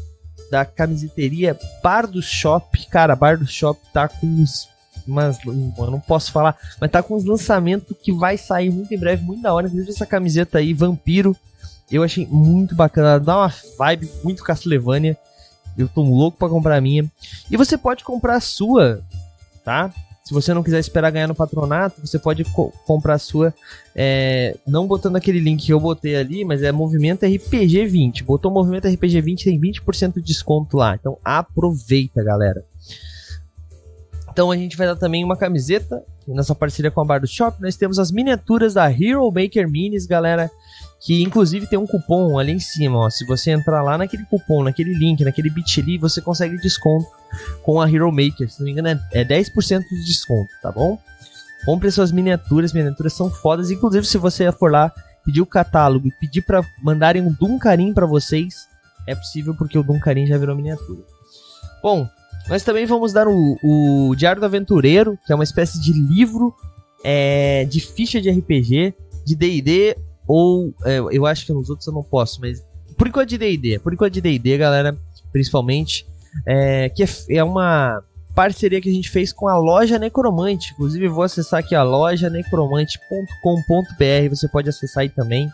[0.51, 2.85] da camiseteria Bar do Shop.
[2.87, 4.67] Cara, Bar do Shop tá com uns.
[5.07, 5.53] Mas, eu
[5.89, 9.41] não posso falar, mas tá com uns lançamentos que vai sair muito em breve, muito
[9.41, 9.67] da hora.
[9.67, 11.33] Inclusive essa camiseta aí, Vampiro,
[11.91, 13.19] eu achei muito bacana.
[13.19, 15.17] Dá uma vibe muito Castlevania.
[15.77, 17.09] Eu tô louco para comprar a minha.
[17.49, 19.01] E você pode comprar a sua,
[19.63, 19.91] tá?
[20.23, 23.53] Se você não quiser esperar ganhar no patronato, você pode co comprar a sua,
[23.93, 28.23] é, não botando aquele link que eu botei ali, mas é Movimento RPG 20.
[28.23, 30.95] Botou Movimento RPG 20, tem 20% de desconto lá.
[30.95, 32.63] Então aproveita, galera.
[34.31, 37.61] Então a gente vai dar também uma camiseta nessa parceria com a Bar do Shop.
[37.61, 40.49] Nós temos as miniaturas da Hero Maker Minis, galera
[41.03, 43.09] que inclusive tem um cupom ali em cima, ó.
[43.09, 47.05] Se você entrar lá naquele cupom, naquele link, naquele bit.ly, você consegue desconto
[47.61, 48.49] com a Hero Maker.
[48.49, 50.97] Se não me engano, é 10% de desconto, tá bom?
[51.65, 53.69] Compre suas miniaturas, miniaturas são fodas.
[53.69, 54.93] Inclusive, se você for lá
[55.25, 58.65] pedir o catálogo e pedir para mandarem um Duncarim para vocês,
[59.05, 61.03] é possível porque o Duncarim já virou miniatura.
[61.81, 62.07] Bom,
[62.47, 66.53] nós também vamos dar o, o Diário do Aventureiro, que é uma espécie de livro
[67.03, 68.93] é, de ficha de RPG,
[69.25, 69.97] de D&D,
[70.27, 72.63] ou é, eu acho que nos outros eu não posso, mas
[72.97, 74.97] por enquanto de D&D, por enquanto de D&D, galera,
[75.31, 76.05] principalmente,
[76.45, 78.03] é, que é, é uma
[78.33, 80.73] parceria que a gente fez com a loja Necromante.
[80.73, 84.29] Inclusive, vou acessar aqui a loja necromante.com.br.
[84.29, 85.49] Você pode acessar aí também.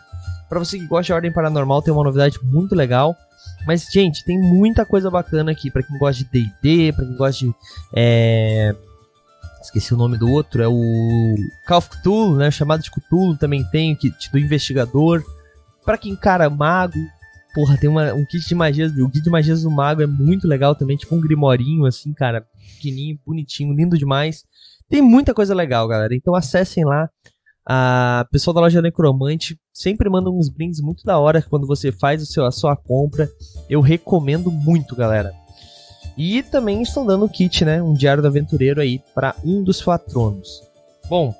[0.48, 3.14] Para você que gosta de Ordem Paranormal, tem uma novidade muito legal.
[3.66, 5.70] Mas, gente, tem muita coisa bacana aqui.
[5.70, 7.54] para quem gosta de DD, para quem gosta de.
[7.94, 8.74] É...
[9.60, 11.34] Esqueci o nome do outro, é o
[11.66, 12.50] Call of Cthulhu, né?
[12.50, 15.22] Chamado de Cthulhu também tem, o kit do investigador.
[15.84, 16.98] Para quem cara mago,
[17.54, 20.48] porra, tem uma, um kit de magias, o kit de magias do mago é muito
[20.48, 24.44] legal também, tipo um grimorinho assim, cara, pequenininho, bonitinho, lindo demais.
[24.88, 26.14] Tem muita coisa legal, galera.
[26.14, 27.08] Então acessem lá.
[27.64, 32.22] A pessoal da loja Necromante sempre manda uns brindes muito da hora quando você faz
[32.22, 33.28] o seu, a sua compra.
[33.68, 35.32] Eu recomendo muito, galera.
[36.20, 37.82] E também estão dando o kit, né?
[37.82, 40.62] Um diário do aventureiro aí para um dos patronos.
[41.08, 41.34] Bom,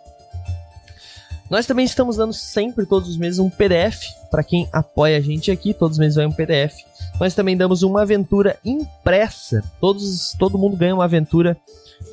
[1.50, 4.00] nós também estamos dando sempre, todos os meses, um PDF
[4.30, 5.74] para quem apoia a gente aqui.
[5.74, 6.76] Todos os meses vai um PDF.
[7.20, 9.62] Nós também damos uma aventura impressa.
[9.78, 11.58] Todos, todo mundo ganha uma aventura.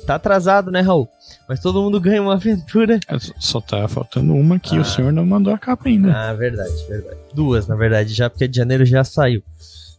[0.06, 1.08] Tá atrasado, né, Raul?
[1.48, 3.00] Mas todo mundo ganha uma aventura.
[3.08, 4.82] É, só tá faltando uma que ah.
[4.82, 6.12] o senhor não mandou a capa ainda.
[6.12, 7.18] Ah, verdade, verdade.
[7.32, 9.42] Duas, na verdade, já porque de janeiro já saiu.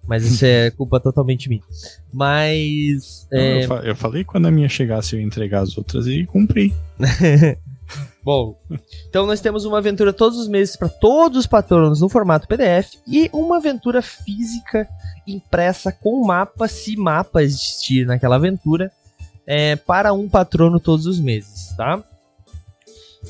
[0.10, 1.62] Mas isso é culpa totalmente minha.
[2.12, 3.28] Mas.
[3.32, 3.64] É...
[3.64, 6.74] Eu, eu, falei quando a minha chegasse eu ia entregar as outras e cumpri.
[8.24, 8.60] Bom,
[9.08, 12.96] então nós temos uma aventura todos os meses para todos os patronos no formato PDF
[13.08, 14.88] e uma aventura física
[15.28, 18.92] impressa com mapa, se mapa existir naquela aventura,
[19.46, 22.04] é, para um patrono todos os meses, tá?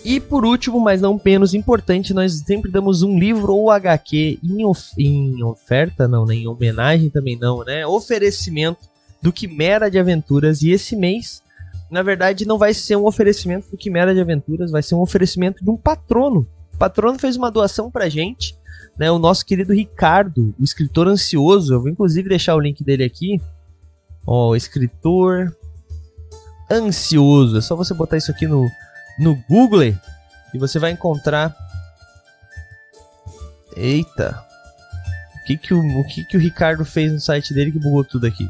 [0.05, 4.63] E por último, mas não menos importante, nós sempre damos um livro ou HQ em,
[4.63, 6.43] of em oferta, não, nem né?
[6.43, 7.85] em homenagem também não, né?
[7.87, 8.79] Oferecimento
[9.21, 10.61] do Quimera de Aventuras.
[10.61, 11.41] E esse mês
[11.89, 15.63] na verdade, não vai ser um oferecimento do Quimera de Aventuras, vai ser um oferecimento
[15.63, 16.47] de um patrono.
[16.73, 18.55] O patrono fez uma doação pra gente,
[18.97, 19.09] né?
[19.09, 21.73] O nosso querido Ricardo, o escritor ansioso.
[21.73, 23.41] Eu vou inclusive deixar o link dele aqui.
[24.25, 25.55] Ó, escritor
[26.71, 27.57] ansioso.
[27.57, 28.69] É só você botar isso aqui no,
[29.19, 29.83] no Google
[30.53, 31.55] e você vai encontrar.
[33.75, 34.43] Eita!
[35.41, 38.03] O que que o, o que que o Ricardo fez no site dele que bugou
[38.03, 38.47] tudo aqui?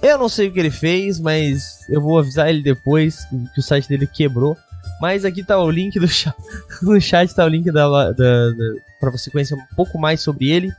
[0.00, 3.24] Eu não sei o que ele fez, mas eu vou avisar ele depois
[3.54, 4.56] que o site dele quebrou.
[5.00, 6.34] Mas aqui tá o link do chat.
[6.82, 8.54] No chat tá o link da, da, da
[9.00, 10.72] para você conhecer um pouco mais sobre ele.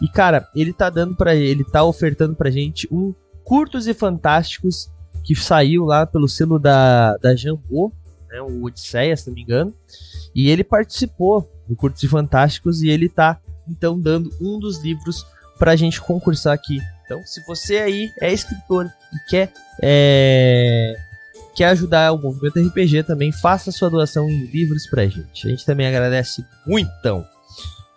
[0.00, 4.90] E cara, ele tá dando para ele tá ofertando pra gente um Curtos e Fantásticos
[5.24, 7.92] que saiu lá pelo selo da da Jambô,
[8.30, 9.74] né, o Odisseia, se não me engano.
[10.34, 15.24] E ele participou do Curtos e Fantásticos e ele tá então dando um dos livros
[15.58, 19.52] pra gente concursar aqui então, se você aí é escritor e quer,
[19.82, 20.94] é,
[21.56, 25.44] quer ajudar o movimento RPG também, faça sua doação em livros pra gente.
[25.44, 26.88] A gente também agradece muito.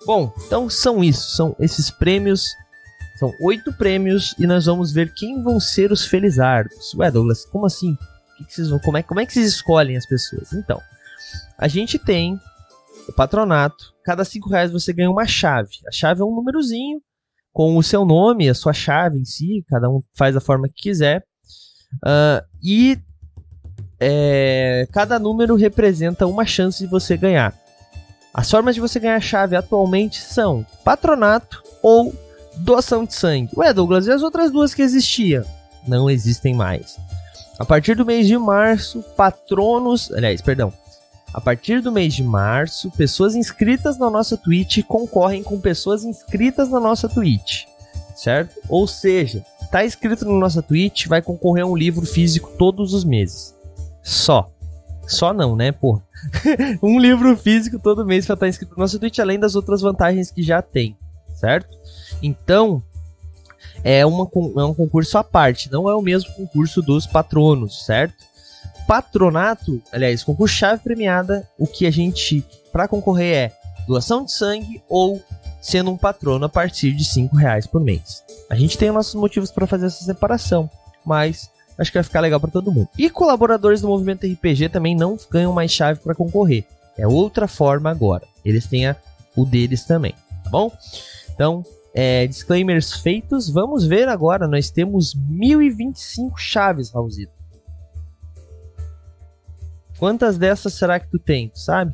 [0.03, 2.55] Bom, então são isso, são esses prêmios.
[3.15, 6.93] São oito prêmios e nós vamos ver quem vão ser os felizardos.
[6.95, 7.97] Ué, Douglas, como assim?
[8.37, 10.51] Que que vão, como, é, como é que vocês escolhem as pessoas?
[10.53, 10.81] Então,
[11.57, 12.39] a gente tem
[13.07, 13.93] o patronato.
[14.03, 15.69] Cada cinco reais você ganha uma chave.
[15.87, 17.01] A chave é um númerozinho
[17.51, 20.89] com o seu nome, a sua chave em si, cada um faz da forma que
[20.89, 21.23] quiser.
[22.03, 22.97] Uh, e
[23.99, 27.53] é, cada número representa uma chance de você ganhar.
[28.33, 32.13] As formas de você ganhar a chave atualmente são patronato ou
[32.57, 33.51] doação de sangue.
[33.55, 35.43] Ué, Douglas, e as outras duas que existiam?
[35.87, 36.97] Não existem mais.
[37.59, 40.11] A partir do mês de março, patronos.
[40.11, 40.73] Aliás, perdão.
[41.33, 46.69] A partir do mês de março, pessoas inscritas na nossa Twitch concorrem com pessoas inscritas
[46.69, 47.65] na nossa Twitch,
[48.15, 48.59] certo?
[48.69, 53.03] Ou seja, tá inscrito na nossa Twitch, vai concorrer a um livro físico todos os
[53.03, 53.55] meses.
[54.03, 54.51] Só.
[55.07, 55.99] Só não, né, pô?
[56.83, 59.81] um livro físico todo mês para estar tá inscrito na nossa Twitch, além das outras
[59.81, 60.95] vantagens que já tem,
[61.33, 61.75] certo?
[62.23, 62.81] Então,
[63.83, 64.23] é, uma,
[64.57, 68.15] é um concurso à parte, não é o mesmo concurso dos patronos, certo?
[68.87, 73.51] patronato, aliás, concurso chave premiada, o que a gente para concorrer é
[73.87, 75.21] doação de sangue ou
[75.61, 78.23] sendo um patrono a partir de cinco reais por mês.
[78.49, 80.69] A gente tem nossos motivos para fazer essa separação,
[81.05, 82.89] mas acho que vai ficar legal para todo mundo.
[82.97, 86.65] E colaboradores do movimento RPG também não ganham mais chave para concorrer.
[86.97, 88.27] É outra forma agora.
[88.43, 88.95] Eles têm a,
[89.35, 90.13] o deles também,
[90.43, 90.71] tá bom?
[91.33, 93.49] Então, é, disclaimers feitos.
[93.49, 94.47] Vamos ver agora.
[94.47, 97.31] Nós temos 1025 chaves, Raulzito.
[99.99, 101.93] Quantas dessas será que tu tem, tu sabe?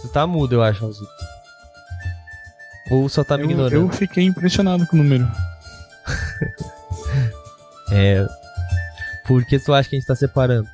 [0.00, 1.10] Tu tá mudo, eu acho, Raulzito.
[2.90, 3.74] Ou só tá me eu, ignorando?
[3.74, 5.26] eu fiquei impressionado com o número.
[7.92, 8.26] É.
[9.28, 10.68] Por que tu acha que a gente tá separando?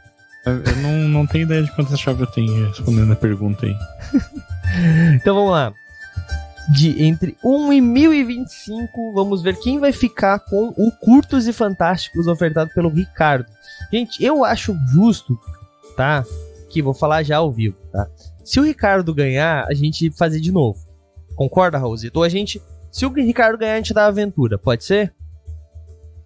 [0.46, 3.76] Eu, eu não, não tenho ideia de quantas chaves eu tenho respondendo a pergunta aí.
[5.14, 5.74] Então vamos lá.
[6.70, 12.28] De entre 1 e 1025, vamos ver quem vai ficar com o Curtos e Fantásticos
[12.28, 13.50] ofertado pelo Ricardo.
[13.92, 15.36] Gente, eu acho justo,
[15.96, 16.24] tá?
[16.70, 18.06] Que vou falar já ao vivo, tá?
[18.44, 20.78] Se o Ricardo ganhar, a gente fazer de novo.
[21.34, 22.18] Concorda, Raulzito?
[22.18, 22.62] Ou a gente.
[22.90, 25.14] Se o Ricardo ganhar, a gente dá a aventura, pode ser?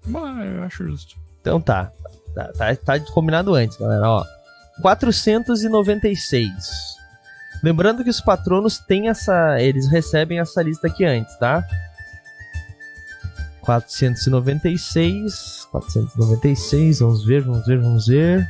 [0.07, 1.17] Mas eu acho justo.
[1.41, 1.93] Então tá.
[2.35, 4.09] Tá, tá, tá combinado antes, galera.
[4.09, 4.25] Ó.
[4.83, 6.97] 496.
[7.63, 9.59] Lembrando que os patronos têm essa.
[9.61, 11.67] Eles recebem essa lista aqui antes, tá?
[13.63, 15.67] 496.
[15.71, 17.01] 496.
[17.01, 18.49] Vamos ver, vamos ver, vamos ver.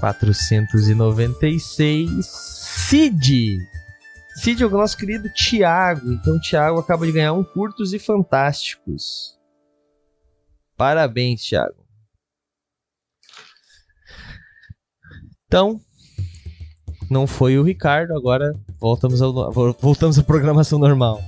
[0.00, 2.26] 496.
[2.26, 3.68] Cid!
[4.34, 6.10] Cid é o nosso querido Thiago.
[6.12, 9.38] Então, o Thiago acaba de ganhar um Curtos e Fantásticos.
[10.76, 11.81] Parabéns, Thiago.
[15.52, 15.78] Então,
[17.10, 21.22] não foi o Ricardo, agora voltamos, ao, voltamos à programação normal.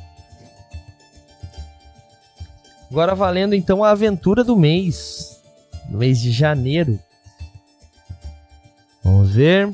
[2.91, 5.43] Agora valendo então a aventura do mês,
[5.91, 6.99] no mês de janeiro.
[9.03, 9.71] Vamos ver.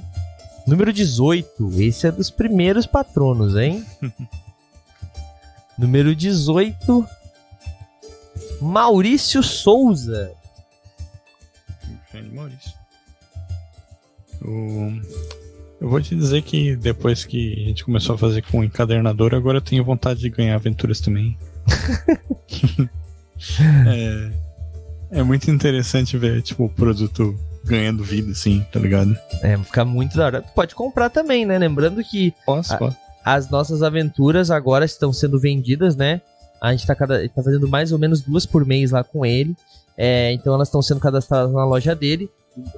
[0.66, 1.80] Número 18.
[1.80, 3.86] Esse é dos primeiros patronos, hein?
[5.78, 7.06] Número 18.
[8.60, 10.32] Maurício Souza.
[12.12, 12.79] Grande Maurício.
[14.42, 15.00] O-
[15.80, 19.34] Eu vou te dizer que depois que a gente começou a fazer com o encadernador,
[19.34, 21.38] agora eu tenho vontade de ganhar aventuras também.
[23.86, 24.30] é,
[25.10, 27.34] é muito interessante ver, tipo, o produto
[27.64, 29.16] ganhando vida, assim, tá ligado?
[29.42, 30.42] É, fica muito da hora.
[30.54, 31.58] Pode comprar também, né?
[31.58, 32.78] Lembrando que Posso, Ah.
[32.78, 32.96] posso.
[33.24, 36.20] as nossas aventuras agora estão sendo vendidas, né?
[36.60, 39.56] A gente tá, cada, tá fazendo mais ou menos duas por mês lá com ele.
[39.96, 42.28] É, então elas estão sendo cadastradas na loja dele.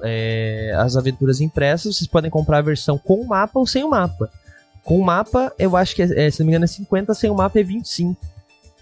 [0.03, 3.89] É, as aventuras impressas, vocês podem comprar a versão com o mapa ou sem o
[3.89, 4.29] mapa.
[4.83, 7.29] Com o mapa, eu acho que, é, é, se não me engano, é 50, sem
[7.29, 8.19] o mapa é 25.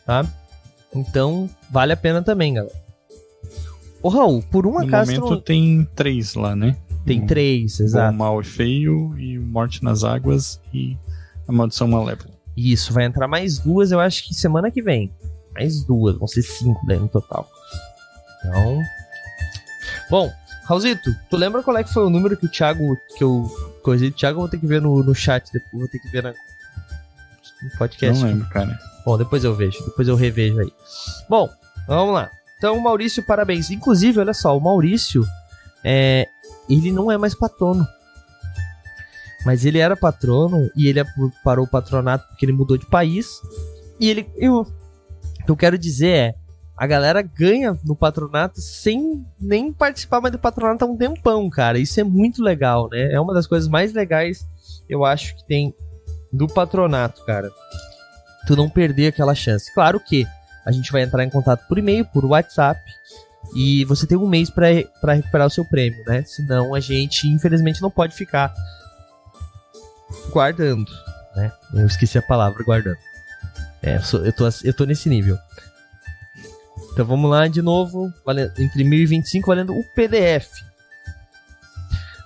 [0.05, 0.25] Tá?
[0.93, 2.75] Então, vale a pena também, galera.
[4.03, 6.75] Ô Raul, por um No acaso tu momento não- tem três lá, né?
[7.05, 8.15] tem O três, exato.
[8.15, 10.97] Mal e Feio, e o Morte nas Águas, e
[11.47, 12.29] a Maldição Malévola.
[12.57, 15.11] Isso, vai entrar mais duas, eu acho que semana que vem.
[15.53, 17.47] Mais duas, vão ser cinco daí no total.
[18.45, 18.81] Então.
[20.09, 20.31] Bom,
[20.71, 22.97] Raulzito, tu lembra qual é que foi o número que o Thiago.
[23.17, 23.45] Que eu.
[23.83, 26.07] Coisa do Thiago, eu vou ter que ver no, no chat, depois vou ter que
[26.07, 28.21] ver na, no podcast.
[28.21, 28.79] Não lembro, cara.
[29.05, 30.71] Bom, depois eu vejo, depois eu revejo aí.
[31.27, 31.49] Bom,
[31.85, 32.31] vamos lá.
[32.57, 33.69] Então, Maurício, parabéns.
[33.69, 35.25] Inclusive, olha só, o Maurício,
[35.83, 36.29] é,
[36.69, 37.85] ele não é mais patrono.
[39.45, 41.03] Mas ele era patrono e ele
[41.43, 43.27] parou o patronato porque ele mudou de país.
[43.99, 44.29] E ele.
[44.37, 46.35] Eu, o que eu quero dizer é.
[46.81, 51.77] A galera ganha no patronato sem nem participar mais do patronato há um tempão, cara.
[51.77, 53.13] Isso é muito legal, né?
[53.13, 54.47] É uma das coisas mais legais,
[54.89, 55.75] eu acho, que tem
[56.33, 57.51] do patronato, cara
[58.45, 59.73] tu não perder aquela chance.
[59.73, 60.27] Claro que
[60.65, 62.79] a gente vai entrar em contato por e-mail, por WhatsApp,
[63.55, 66.23] e você tem um mês para recuperar o seu prêmio, né?
[66.25, 68.53] Senão a gente, infelizmente, não pode ficar
[70.29, 70.91] guardando,
[71.35, 71.51] né?
[71.73, 72.97] Eu esqueci a palavra guardando.
[73.81, 75.37] É, eu, tô, eu tô nesse nível.
[76.91, 78.11] Então vamos lá de novo,
[78.57, 80.49] entre 1025 valendo o PDF.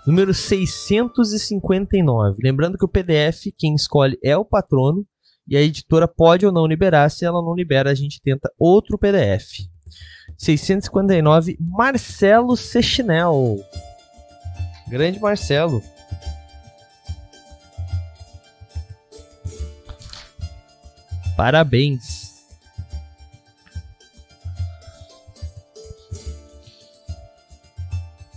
[0.05, 2.37] Número 659.
[2.43, 5.05] Lembrando que o PDF, quem escolhe é o patrono.
[5.47, 7.09] E a editora pode ou não liberar.
[7.09, 9.67] Se ela não libera, a gente tenta outro PDF.
[10.37, 13.57] 659, Marcelo Sechinel.
[14.87, 15.83] Grande Marcelo.
[21.37, 22.24] Parabéns.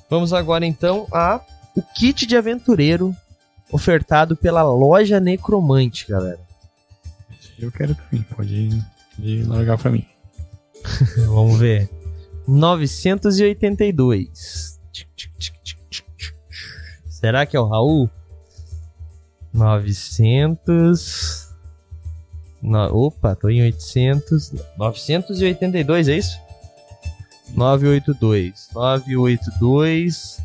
[0.08, 1.40] Vamos agora então a
[1.76, 3.14] o kit de aventureiro
[3.70, 6.40] ofertado pela loja Necromante, galera.
[7.58, 8.70] Eu quero também, pode,
[9.16, 10.06] pode largar pra mim.
[11.26, 11.90] Vamos ver.
[12.46, 14.78] 982.
[17.08, 18.08] Será que é o Raul?
[19.52, 21.48] 900.
[22.62, 23.06] No...
[23.06, 24.52] Opa, tô em 800.
[24.76, 26.38] 982, é isso?
[27.58, 28.70] 982.
[28.72, 30.40] 982.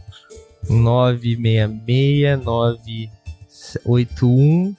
[0.67, 2.43] 966.
[2.43, 4.75] 981.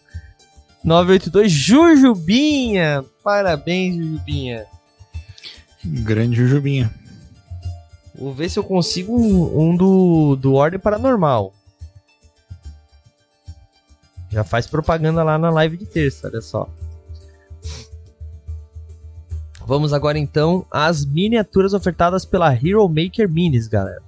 [0.83, 1.53] 982.
[1.53, 3.05] Jujubinha!
[3.23, 4.67] Parabéns, Jujubinha.
[5.85, 6.93] Grande Jujubinha.
[8.15, 11.53] Vou ver se eu consigo um, um do, do Ordem Paranormal.
[14.31, 16.69] Já faz propaganda lá na live de terça, olha só.
[19.67, 24.01] Vamos agora então às miniaturas ofertadas pela Hero Maker Minis, galera.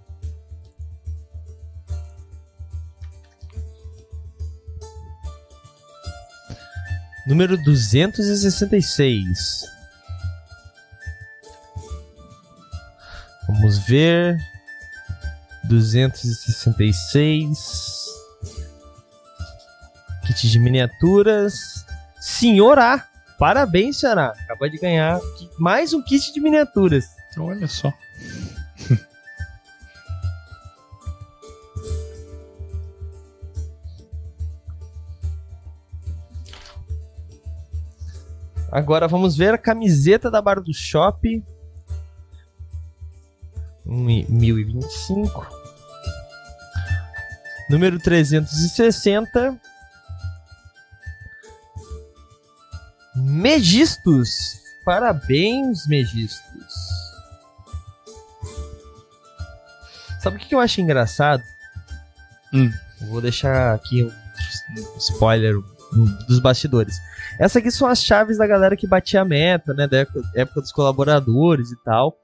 [7.26, 9.64] Número 266.
[13.48, 14.38] Vamos ver.
[15.64, 18.07] 266.
[20.26, 21.86] Kit de miniaturas.
[22.20, 23.15] Senhor A.
[23.39, 25.20] Parabéns, Senhor Acabou de ganhar
[25.59, 27.05] mais um kit de miniaturas.
[27.39, 27.93] Olha só.
[38.72, 41.43] Agora vamos ver a camiseta da Bar do Shop.
[43.84, 45.47] 1025.
[47.70, 49.61] Número 360.
[53.16, 54.60] Megistos.
[54.84, 56.74] Parabéns, Megistos.
[60.22, 61.42] Sabe o que eu acho engraçado?
[62.52, 62.70] Hum.
[63.08, 64.10] Vou deixar aqui um
[64.98, 65.54] spoiler
[66.26, 66.96] dos bastidores.
[67.38, 69.86] Essa aqui são as chaves da galera que batia a meta, né?
[69.86, 69.98] Da
[70.34, 72.16] época dos colaboradores e tal.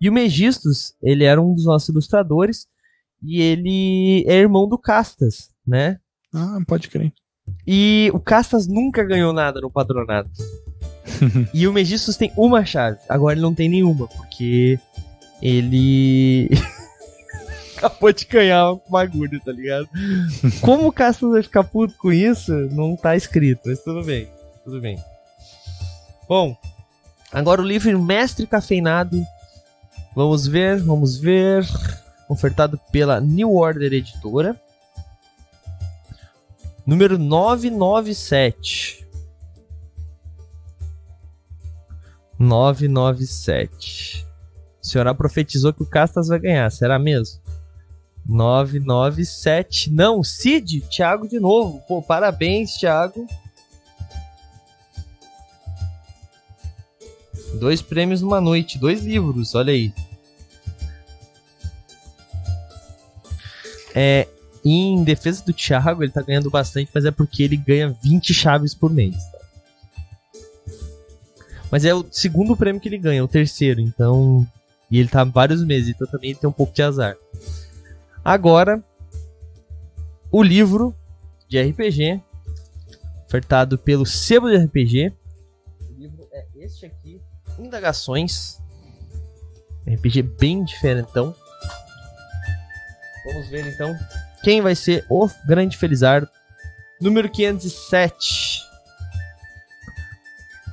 [0.00, 2.66] E o Megistos, ele era um dos nossos ilustradores.
[3.22, 5.98] E ele é irmão do Castas, né?
[6.34, 7.12] Ah, pode crer.
[7.66, 10.30] E o Castas nunca ganhou nada no patronato.
[11.52, 12.98] e o Megistos tem uma chave.
[13.08, 14.78] Agora ele não tem nenhuma, porque
[15.42, 16.48] ele.
[17.76, 19.88] acabou de ganhar o bagulho, tá ligado?
[20.60, 24.28] Como o Castas vai ficar puto com isso, não tá escrito, mas tudo bem
[24.66, 24.98] tudo bem.
[26.28, 26.56] Bom,
[27.32, 29.24] agora o livro Mestre Cafeinado.
[30.14, 31.64] Vamos ver, vamos ver.
[32.28, 34.60] Ofertado pela New Order Editora.
[36.86, 39.04] Número 997.
[42.38, 44.26] 997.
[44.80, 47.40] A senhora profetizou que o Castas vai ganhar, será mesmo?
[48.24, 49.90] 997.
[49.90, 51.82] Não, Cid, Thiago de novo.
[51.88, 53.26] Pô, parabéns, Thiago.
[57.58, 59.92] Dois prêmios numa noite, dois livros, olha aí.
[63.94, 64.28] É,
[64.68, 68.74] em defesa do Thiago, ele tá ganhando bastante, mas é porque ele ganha 20 chaves
[68.74, 69.14] por mês.
[69.14, 69.38] Tá?
[71.70, 74.44] Mas é o segundo prêmio que ele ganha, o terceiro, então.
[74.90, 77.16] E ele tá vários meses, então também ele tem um pouco de azar.
[78.24, 78.82] Agora,
[80.32, 80.92] o livro
[81.48, 82.20] de RPG,
[83.26, 85.12] ofertado pelo Sebo de RPG.
[85.90, 87.20] O livro é este aqui.
[87.56, 88.58] Indagações.
[89.86, 91.32] RPG bem diferentão.
[93.24, 93.94] Vamos ver então
[94.42, 96.28] quem vai ser o grande Felizardo.
[97.00, 98.62] Número 507.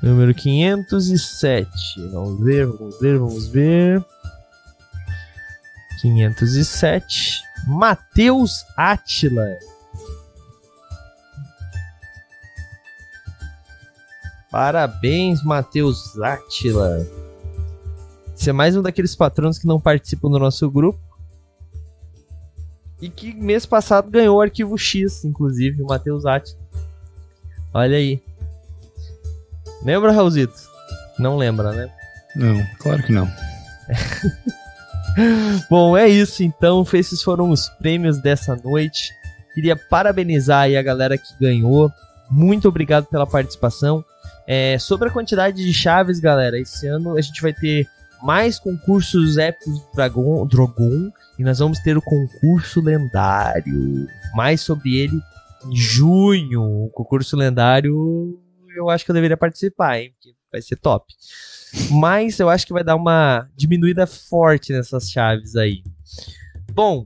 [0.01, 1.70] Número 507.
[2.11, 4.05] Vamos ver, vamos ver, vamos ver.
[6.01, 7.41] 507.
[7.68, 9.57] Matheus Atila.
[14.53, 17.03] Parabéns, Matheus Átila.
[18.36, 20.99] Você é mais um daqueles patronos que não participam do nosso grupo.
[23.04, 26.58] E que mês passado ganhou o arquivo X, inclusive, o Matheus Átila.
[27.74, 28.24] Olha aí.
[29.84, 30.53] Lembra, Raulzito?
[31.19, 31.91] Não lembra, né?
[32.34, 33.30] Não, claro que não.
[35.69, 36.88] Bom, é isso então.
[36.94, 39.14] Esses foram os prêmios dessa noite.
[39.53, 41.91] Queria parabenizar aí a galera que ganhou.
[42.32, 44.02] Muito obrigado pela participação.
[44.48, 47.86] É, sobre a quantidade de chaves, galera, esse ano a gente vai ter
[48.22, 54.07] mais concursos épicos do Dragon, Drogon e nós vamos ter o concurso lendário.
[54.35, 55.19] Mais sobre ele
[55.65, 56.85] em junho.
[56.85, 58.39] O concurso lendário
[58.76, 60.11] eu acho que eu deveria participar, hein?
[60.14, 61.14] Porque vai ser top.
[61.91, 65.84] Mas eu acho que vai dar uma diminuída forte nessas chaves aí.
[66.72, 67.05] Bom,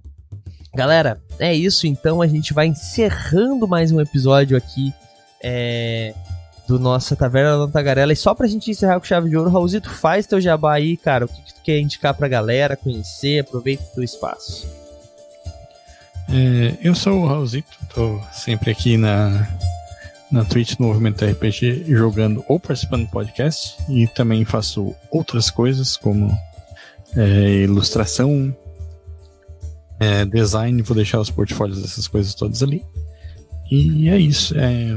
[0.76, 2.22] galera, é isso então.
[2.22, 4.94] A gente vai encerrando mais um episódio aqui.
[5.42, 6.14] É,
[6.68, 8.12] do nossa Taverna da Tagarela.
[8.12, 11.26] E só pra gente encerrar com chave de ouro, Raulzito, faz teu jabá aí, cara.
[11.26, 13.40] O que, que tu quer indicar pra galera conhecer?
[13.40, 14.68] Aproveita o teu espaço.
[16.30, 19.48] É, eu sou o Raulzito, tô sempre aqui na,
[20.30, 25.96] na Twitch no Movimento RPG jogando ou participando do podcast e também faço outras coisas
[25.96, 26.30] como
[27.16, 28.54] é, ilustração,
[30.02, 32.84] é, design, vou deixar os portfólios dessas coisas todas ali.
[33.72, 34.54] E é isso.
[34.58, 34.88] É,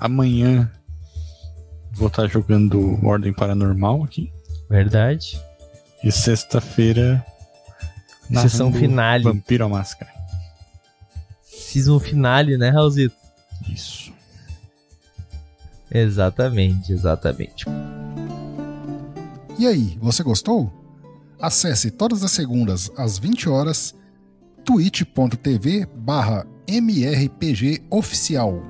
[0.00, 0.72] Amanhã
[1.92, 4.32] vou estar jogando Ordem Paranormal aqui.
[4.68, 5.38] Verdade.
[6.02, 7.24] E sexta-feira.
[8.32, 9.24] Sessão finale.
[9.24, 10.10] Vampiro à Máscara.
[11.44, 13.14] Season finale, né, Raulzito?
[13.68, 14.10] Isso.
[15.90, 17.66] Exatamente, exatamente.
[19.58, 20.72] E aí, você gostou?
[21.38, 23.94] Acesse todas as segundas às 20 horas
[24.64, 28.62] twitch.tv barra mrpgoficial.